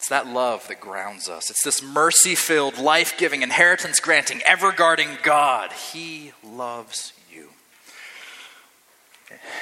It's 0.01 0.09
that 0.09 0.25
love 0.25 0.67
that 0.67 0.79
grounds 0.79 1.29
us. 1.29 1.51
It's 1.51 1.63
this 1.63 1.83
mercy 1.83 2.33
filled, 2.33 2.79
life 2.79 3.19
giving, 3.19 3.43
inheritance 3.43 3.99
granting, 3.99 4.41
ever 4.47 4.71
guarding 4.71 5.09
God. 5.21 5.71
He 5.71 6.31
loves 6.43 7.13
you. 7.31 7.49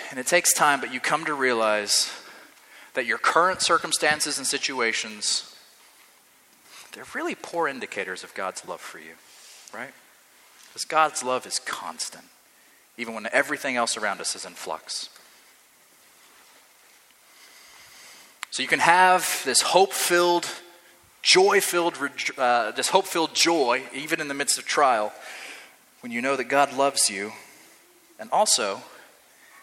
And 0.10 0.18
it 0.18 0.28
takes 0.28 0.54
time, 0.54 0.80
but 0.80 0.94
you 0.94 1.02
come 1.02 1.26
to 1.26 1.34
realize 1.34 2.10
that 2.94 3.06
your 3.06 3.18
current 3.18 3.62
circumstances 3.62 4.38
and 4.38 4.48
situations, 4.48 5.54
they're 6.94 7.04
really 7.14 7.36
poor 7.36 7.68
indicators 7.68 8.24
of 8.24 8.34
God's 8.34 8.66
love 8.66 8.80
for 8.80 9.00
you, 9.00 9.16
right? 9.74 9.92
Because 10.70 10.86
God's 10.86 11.22
love 11.22 11.46
is 11.46 11.60
constant, 11.60 12.24
even 12.96 13.14
when 13.14 13.28
everything 13.34 13.76
else 13.76 13.98
around 13.98 14.22
us 14.22 14.38
is 14.38 14.46
in 14.46 14.54
flux. 14.54 15.10
So 18.52 18.64
you 18.64 18.68
can 18.68 18.80
have 18.80 19.42
this 19.46 19.62
hope 19.62 19.94
filled, 19.94 20.48
joy 21.22 21.62
filled, 21.62 21.98
uh, 22.38 22.72
this 22.72 22.90
hope 22.90 23.06
filled 23.06 23.36
joy, 23.36 23.84
even 23.94 24.20
in 24.20 24.28
the 24.28 24.34
midst 24.34 24.58
of 24.58 24.66
trial, 24.66 25.14
when 26.02 26.12
you 26.12 26.22
know 26.22 26.36
that 26.36 26.46
God 26.46 26.74
loves 26.74 27.10
you, 27.10 27.32
and 28.20 28.30
also 28.32 28.82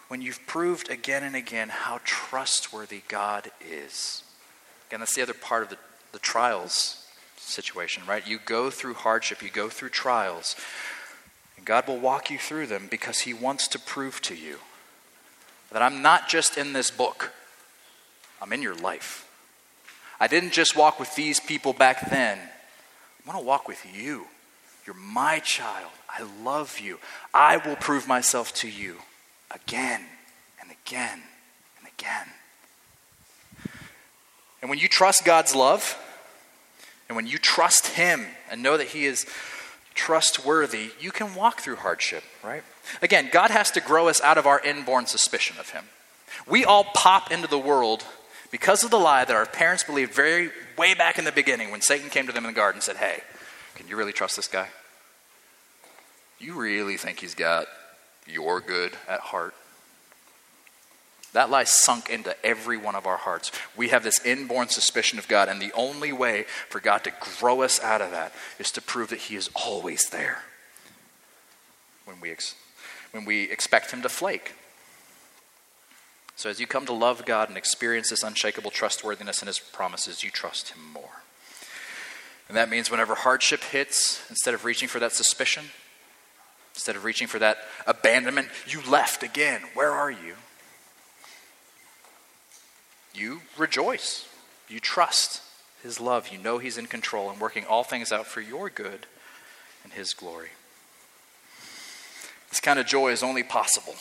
when 0.09 0.23
you've 0.23 0.47
proved 0.47 0.89
again 0.89 1.25
and 1.25 1.35
again 1.35 1.69
how 1.69 2.01
trustworthy 2.05 3.03
God 3.09 3.51
is. 3.61 4.23
Again, 4.89 5.01
that's 5.01 5.17
the 5.17 5.23
other 5.23 5.35
part 5.35 5.65
of 5.65 5.71
the, 5.71 5.79
the 6.13 6.19
trials 6.21 7.05
situation, 7.37 8.05
right? 8.07 8.27
You 8.27 8.39
go 8.45 8.71
through 8.71 8.95
hardship, 8.95 9.43
you 9.43 9.51
go 9.51 9.69
through 9.69 9.89
trials, 9.89 10.55
and 11.57 11.67
God 11.67 11.89
will 11.89 11.99
walk 11.99 12.31
you 12.31 12.39
through 12.39 12.67
them 12.67 12.87
because 12.89 13.21
He 13.21 13.35
wants 13.35 13.67
to 13.69 13.79
prove 13.79 14.21
to 14.23 14.37
you 14.37 14.59
that 15.73 15.83
I'm 15.83 16.03
not 16.03 16.29
just 16.29 16.57
in 16.57 16.73
this 16.73 16.91
book, 16.91 17.33
I'm 18.41 18.53
in 18.53 18.63
your 18.63 18.75
life. 18.75 19.29
I 20.19 20.29
didn't 20.29 20.53
just 20.53 20.77
walk 20.77 20.99
with 20.99 21.15
these 21.15 21.41
people 21.41 21.73
back 21.73 22.11
then, 22.11 22.39
I 22.39 23.29
want 23.29 23.41
to 23.41 23.47
walk 23.47 23.69
with 23.69 23.85
you. 23.95 24.27
You're 24.87 24.95
my 24.95 25.41
child. 25.41 25.91
I 26.09 26.23
love 26.45 26.79
you. 26.79 27.01
I 27.35 27.57
will 27.57 27.75
prove 27.75 28.07
myself 28.07 28.55
to 28.55 28.69
you 28.69 28.99
again 29.51 30.03
and 30.61 30.71
again 30.71 31.21
and 31.79 31.89
again. 31.99 32.29
And 34.63 34.71
when 34.71 34.79
you 34.79 34.89
trust 34.89 35.25
God's 35.25 35.55
love, 35.57 35.99
and 37.09 37.17
when 37.17 37.27
you 37.27 37.39
trust 37.39 37.89
Him 37.89 38.27
and 38.51 38.63
know 38.63 38.77
that 38.77 38.89
He 38.89 39.07
is 39.07 39.27
trustworthy, 39.95 40.91
you 41.01 41.11
can 41.11 41.35
walk 41.35 41.61
through 41.61 41.77
hardship, 41.77 42.23
right? 42.43 42.63
Again, 43.03 43.29
God 43.33 43.51
has 43.51 43.71
to 43.73 43.81
grow 43.81 44.09
us 44.09 44.21
out 44.21 44.39
of 44.39 44.47
our 44.47 44.61
inborn 44.61 45.07
suspicion 45.07 45.57
of 45.59 45.71
Him. 45.71 45.85
We 46.47 46.65
all 46.65 46.85
pop 46.85 47.33
into 47.33 47.49
the 47.49 47.59
world 47.59 48.05
because 48.57 48.85
of 48.85 48.91
the 48.91 48.99
lie 48.99 49.23
that 49.23 49.37
our 49.37 49.45
parents 49.45 49.85
believed 49.85 50.15
very 50.15 50.51
way 50.79 50.95
back 50.95 51.19
in 51.19 51.27
the 51.27 51.33
beginning 51.33 51.71
when 51.71 51.83
Satan 51.83 52.09
came 52.09 52.27
to 52.27 52.33
them 52.33 52.47
in 52.47 52.55
the 52.55 52.57
garden 52.57 52.79
and 52.79 52.83
said, 52.83 52.97
Hey, 52.97 53.21
can 53.75 53.87
you 53.87 53.97
really 53.97 54.15
trust 54.15 54.35
this 54.35 54.49
guy? 54.49 54.69
You 56.39 56.55
really 56.55 56.97
think 56.97 57.21
he's 57.21 57.35
got 57.35 57.67
your 58.27 58.63
good 58.63 58.93
at 59.07 59.21
heart? 59.21 59.53
That 61.35 61.51
lie 61.51 61.65
sunk 61.65 62.09
into 62.09 62.35
every 62.43 62.79
one 62.79 62.95
of 62.95 63.07
our 63.07 63.19
hearts. 63.19 63.53
We 63.77 63.89
have 63.89 64.03
this 64.03 64.25
inborn 64.25 64.69
suspicion 64.69 65.19
of 65.19 65.29
God, 65.29 65.51
and 65.51 65.61
the 65.61 65.73
only 65.75 66.11
way 66.11 66.47
for 66.71 66.81
God 66.81 67.05
to 67.05 67.13
grow 67.39 67.61
us 67.61 67.79
out 67.83 68.01
of 68.01 68.11
that 68.13 68.33
is 68.59 68.71
to 68.71 68.81
prove 68.81 69.11
that 69.11 69.19
He 69.19 69.37
is 69.37 69.51
always 69.55 70.09
there 70.09 70.45
when 72.07 72.23
we, 72.23 72.31
ex- 72.31 72.55
when 73.11 73.27
we 73.27 73.51
expect 73.51 73.91
Him 73.91 74.01
to 74.01 74.09
flake. 74.09 74.55
So, 76.37 76.51
as 76.51 76.61
you 76.61 76.67
come 76.67 76.85
to 76.85 76.93
love 76.93 77.25
God 77.25 77.49
and 77.49 77.57
experience 77.57 78.11
this 78.11 78.23
unshakable 78.23 78.71
trustworthiness 78.71 79.41
in 79.41 79.47
His 79.47 79.59
promises, 79.59 80.23
you 80.23 80.31
trust 80.31 80.69
Him 80.69 80.93
more. 80.93 81.23
And 82.49 82.57
that 82.59 82.69
means 82.69 82.91
whenever 82.91 83.15
hardship 83.15 83.65
hits, 83.65 84.23
instead 84.29 84.53
of 84.53 84.67
reaching 84.67 84.87
for 84.87 85.01
that 85.01 85.13
suspicion, 85.13 85.65
instead 86.75 86.95
of 86.95 87.05
reaching 87.05 87.27
for 87.27 87.39
that 87.39 87.57
abandonment, 87.87 88.49
you 88.69 88.83
left 88.89 89.23
again. 89.23 89.63
Where 89.73 89.91
are 89.91 90.11
you? 90.11 90.35
You 93.15 93.41
rejoice. 93.57 94.29
You 94.69 94.79
trust 94.79 95.41
His 95.83 96.01
love. 96.01 96.29
You 96.29 96.37
know 96.37 96.59
He's 96.59 96.77
in 96.77 96.87
control 96.87 97.31
and 97.31 97.41
working 97.41 97.65
all 97.65 97.83
things 97.83 98.13
out 98.13 98.27
for 98.27 98.43
your 98.43 98.69
good 98.69 99.07
and 99.85 99.95
His 99.95 100.13
glory. 100.13 100.51
This 102.51 102.61
kind 102.61 102.79
of 102.79 102.85
joy 102.85 103.13
is 103.13 103.23
only 103.23 103.43
possible 103.43 103.95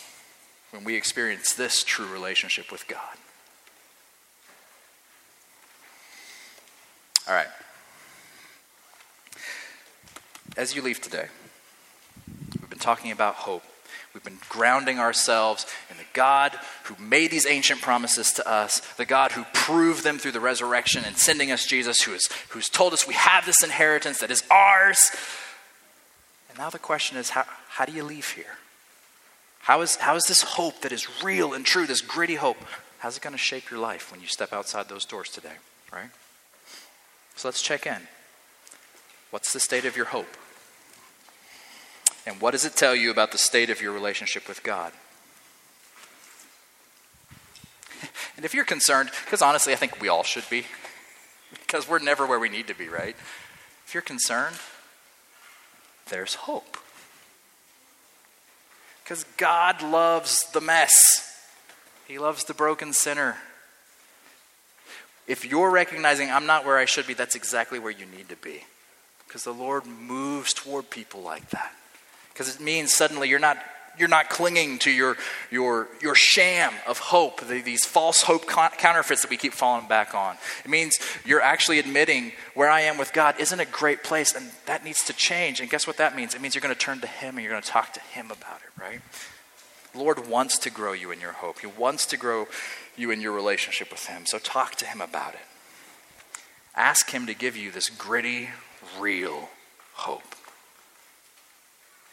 when 0.72 0.84
we 0.84 0.96
experience 0.96 1.54
this 1.54 1.84
true 1.84 2.08
relationship 2.08 2.72
with 2.72 2.88
God. 2.88 3.18
All 7.28 7.34
right. 7.34 7.48
As 10.58 10.76
you 10.76 10.82
leave 10.82 11.02
today, 11.02 11.28
we've 12.62 12.70
been 12.70 12.80
talking 12.80 13.12
about 13.12 13.36
hope. 13.36 13.64
We've 14.14 14.24
been 14.24 14.40
grounding 14.48 15.00
ourselves 15.00 15.66
in 15.92 15.98
the 15.98 16.06
God 16.14 16.58
who 16.84 16.96
made 17.04 17.32
these 17.32 17.46
ancient 17.46 17.82
promises 17.82 18.32
to 18.34 18.48
us, 18.48 18.80
the 18.96 19.06
God 19.06 19.34
who 19.34 19.44
proved 19.54 20.06
them 20.06 20.18
through 20.18 20.32
the 20.32 20.40
resurrection 20.40 21.04
and 21.06 21.18
sending 21.18 21.52
us 21.52 21.66
Jesus, 21.66 22.02
who 22.04 22.14
is, 22.14 22.30
who's 22.50 22.70
told 22.70 22.94
us 22.94 23.06
we 23.06 23.16
have 23.16 23.46
this 23.46 23.62
inheritance 23.62 24.20
that 24.20 24.32
is 24.32 24.44
ours. 24.50 25.12
And 26.48 26.58
now 26.58 26.70
the 26.70 26.80
question 26.80 27.18
is 27.18 27.32
how, 27.32 27.44
how 27.68 27.84
do 27.84 27.92
you 27.92 28.04
leave 28.04 28.30
here? 28.30 28.58
How 29.66 29.82
is, 29.82 29.96
how 29.96 30.16
is 30.16 30.26
this 30.26 30.44
hope 30.44 30.82
that 30.82 30.92
is 30.92 31.24
real 31.24 31.56
and 31.56 31.66
true, 31.66 31.88
this 31.88 32.02
gritty 32.02 32.36
hope, 32.36 32.58
how's 33.00 33.18
it 33.18 33.24
going 33.24 33.34
to 33.34 33.40
shape 33.40 33.72
your 33.72 33.80
life 33.80 34.12
when 34.12 34.22
you 34.22 34.28
step 34.28 34.54
outside 34.54 34.90
those 34.90 35.06
doors 35.06 35.28
today, 35.28 35.56
right? 35.92 36.12
So 37.36 37.48
let's 37.48 37.64
check 37.64 37.88
in. 37.88 37.98
What's 39.32 39.54
the 39.54 39.60
state 39.60 39.86
of 39.86 39.98
your 39.98 40.06
hope? 40.06 40.38
And 42.28 42.40
what 42.40 42.52
does 42.52 42.64
it 42.64 42.76
tell 42.76 42.96
you 42.96 43.10
about 43.10 43.32
the 43.32 43.40
state 43.40 43.72
of 43.72 43.82
your 43.82 43.92
relationship 43.92 44.48
with 44.48 44.62
God? 44.62 44.94
And 48.36 48.46
if 48.46 48.54
you're 48.54 48.66
concerned, 48.66 49.10
because 49.26 49.42
honestly, 49.42 49.74
I 49.74 49.78
think 49.78 50.00
we 50.00 50.10
all 50.10 50.24
should 50.24 50.48
be, 50.48 50.66
because 51.50 51.90
we're 51.90 51.98
never 51.98 52.28
where 52.28 52.40
we 52.40 52.50
need 52.50 52.68
to 52.68 52.76
be, 52.76 52.88
right? 52.88 53.16
If 53.88 53.96
you're 53.96 54.04
concerned, 54.04 54.58
there's 56.10 56.36
hope. 56.36 56.78
Because 59.06 59.24
God 59.38 59.84
loves 59.84 60.52
the 60.52 60.62
mess, 60.62 61.40
He 62.08 62.18
loves 62.18 62.44
the 62.44 62.56
broken 62.56 62.92
sinner. 62.92 63.38
If 65.28 65.46
you're 65.46 65.70
recognizing 65.70 66.32
I'm 66.32 66.48
not 66.48 66.66
where 66.66 66.78
I 66.78 66.86
should 66.86 67.06
be, 67.06 67.14
that's 67.14 67.36
exactly 67.36 67.78
where 67.78 67.92
you 67.92 68.08
need 68.08 68.30
to 68.30 68.36
be. 68.36 68.64
Because 69.28 69.44
the 69.44 69.54
Lord 69.54 69.86
moves 69.86 70.54
toward 70.54 70.90
people 70.90 71.22
like 71.22 71.50
that. 71.52 71.72
Because 72.34 72.56
it 72.56 72.62
means 72.62 72.94
suddenly 72.94 73.30
you're 73.30 73.40
not 73.40 73.58
you're 73.98 74.10
not 74.10 74.30
clinging 74.30 74.80
to 74.80 74.92
your, 74.92 75.18
your, 75.52 75.88
your 76.02 76.16
sham 76.16 76.74
of 76.88 76.98
hope, 77.00 77.42
the, 77.48 77.62
these 77.62 77.86
false 77.86 78.22
hope 78.22 78.48
counterfeits 78.48 79.22
that 79.22 79.30
we 79.30 79.38
keep 79.38 79.54
falling 79.54 79.88
back 79.88 80.14
on. 80.14 80.38
It 80.64 80.72
means 80.72 81.00
you're 81.26 81.42
actually 81.42 81.80
admitting 81.80 82.32
where 82.54 82.70
I 82.70 82.82
am 82.82 82.98
with 82.98 83.14
God 83.14 83.36
isn't 83.40 83.60
a 83.60 83.66
great 83.66 84.04
place, 84.04 84.36
and 84.36 84.52
that 84.66 84.84
needs 84.84 85.06
to 85.06 85.14
change. 85.14 85.60
And 85.60 85.70
guess 85.70 85.88
what 85.88 85.98
that 85.98 86.16
means? 86.16 86.36
It 86.36 86.42
means 86.42 86.56
you're 86.56 86.62
going 86.62 86.74
to 86.74 86.80
turn 86.80 87.00
to 87.02 87.08
Him 87.08 87.36
and 87.36 87.44
you're 87.44 87.52
going 87.52 87.64
to 87.64 87.70
talk 87.70 87.94
to 87.94 88.00
Him 88.02 88.28
about 88.28 88.62
it, 88.66 88.82
right? 88.82 89.02
The 89.94 90.00
Lord 90.00 90.28
wants 90.28 90.58
to 90.60 90.70
grow 90.70 90.94
you 90.94 91.12
in 91.12 91.22
your 91.22 91.34
hope, 91.34 91.60
He 91.60 91.68
wants 91.68 92.06
to 92.08 92.18
grow 92.18 92.48
you 92.98 93.12
in 93.12 93.22
your 93.22 93.34
relationship 93.34 93.92
with 93.92 94.06
Him. 94.08 94.26
So 94.26 94.40
talk 94.40 94.76
to 94.76 94.86
Him 94.86 95.02
about 95.02 95.34
it. 95.34 95.40
Ask 96.76 97.12
Him 97.12 97.26
to 97.28 97.34
give 97.34 97.56
you 97.56 97.72
this 97.72 97.90
gritty, 97.90 98.50
real 99.00 99.50
hope. 99.94 100.36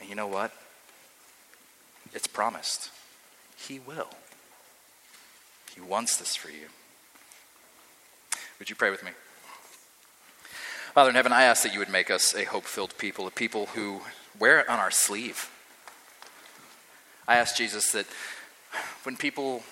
And 0.01 0.09
you 0.09 0.15
know 0.15 0.27
what? 0.27 0.53
It's 2.13 2.27
promised. 2.27 2.91
He 3.57 3.79
will. 3.79 4.11
He 5.75 5.81
wants 5.81 6.17
this 6.17 6.37
for 6.37 6.51
you. 6.51 6.67
Would 8.59 8.71
you 8.71 8.77
pray 8.77 8.91
with 8.91 9.03
me? 9.03 9.11
Father 10.95 11.11
in 11.11 11.17
heaven, 11.17 11.33
I 11.33 11.45
ask 11.45 11.63
that 11.63 11.73
you 11.73 11.79
would 11.79 11.89
make 11.89 12.11
us 12.11 12.35
a 12.35 12.45
hope 12.45 12.65
filled 12.65 12.97
people, 12.99 13.27
a 13.27 13.31
people 13.31 13.67
who 13.67 14.03
wear 14.39 14.61
it 14.61 14.69
on 14.69 14.79
our 14.79 14.91
sleeve. 14.91 15.51
I 17.27 17.37
ask 17.37 17.57
Jesus 17.57 17.93
that 17.93 18.07
when 19.05 19.17
people 19.17 19.63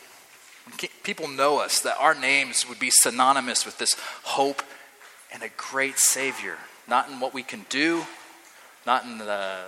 people 1.03 1.28
know 1.28 1.59
us, 1.59 1.80
that 1.80 1.97
our 1.99 2.14
names 2.14 2.68
would 2.68 2.78
be 2.78 2.91
synonymous 2.91 3.66
with 3.66 3.78
this 3.78 3.97
hope 4.22 4.62
and 5.32 5.43
a 5.43 5.49
great 5.57 5.99
Savior, 5.99 6.57
not 6.88 7.09
in 7.09 7.20
what 7.20 7.34
we 7.34 7.43
can 7.43 7.66
do, 7.68 8.05
not 8.86 9.05
in 9.05 9.18
the 9.18 9.64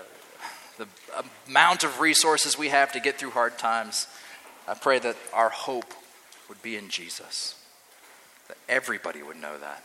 the 0.79 0.87
amount 1.49 1.85
of 1.85 2.01
resources 2.01 2.59
we 2.59 2.69
have 2.69 2.93
to 2.93 3.01
get 3.01 3.19
through 3.19 3.31
hard 3.31 3.59
times. 3.59 4.07
I 4.67 4.75
pray 4.75 4.99
that 4.99 5.17
our 5.33 5.49
hope 5.49 5.93
would 6.49 6.63
be 6.63 6.77
in 6.77 6.89
Jesus, 6.89 7.57
that 8.49 8.59
everybody 8.69 9.23
would 9.23 9.37
know 9.37 9.59
that. 9.59 9.83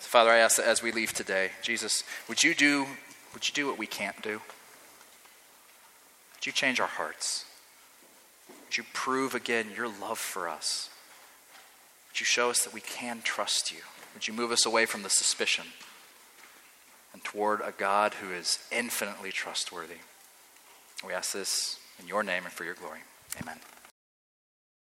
So 0.00 0.08
Father, 0.08 0.30
I 0.30 0.38
ask 0.38 0.56
that 0.56 0.66
as 0.66 0.82
we 0.82 0.92
leave 0.92 1.12
today, 1.12 1.50
Jesus, 1.62 2.04
would 2.28 2.42
you 2.42 2.54
do, 2.54 2.86
would 3.32 3.48
you 3.48 3.54
do 3.54 3.66
what 3.66 3.78
we 3.78 3.86
can't 3.86 4.20
do? 4.22 4.40
Would 6.34 6.46
you 6.46 6.52
change 6.52 6.80
our 6.80 6.86
hearts? 6.86 7.44
Would 8.66 8.76
you 8.76 8.84
prove 8.92 9.34
again 9.34 9.68
your 9.74 9.88
love 9.88 10.18
for 10.18 10.48
us? 10.48 10.90
Would 12.10 12.20
you 12.20 12.26
show 12.26 12.50
us 12.50 12.64
that 12.64 12.74
we 12.74 12.80
can 12.80 13.22
trust 13.22 13.72
you? 13.72 13.78
Would 14.14 14.28
you 14.28 14.34
move 14.34 14.52
us 14.52 14.66
away 14.66 14.86
from 14.86 15.02
the 15.02 15.10
suspicion 15.10 15.64
and 17.14 17.24
toward 17.24 17.62
a 17.62 17.72
God 17.72 18.14
who 18.14 18.30
is 18.30 18.58
infinitely 18.70 19.32
trustworthy? 19.32 20.00
We 21.06 21.14
ask 21.14 21.32
this 21.32 21.78
in 21.98 22.06
your 22.06 22.22
name 22.22 22.44
and 22.44 22.52
for 22.52 22.64
your 22.64 22.74
glory. 22.74 23.00
Amen. 23.40 23.56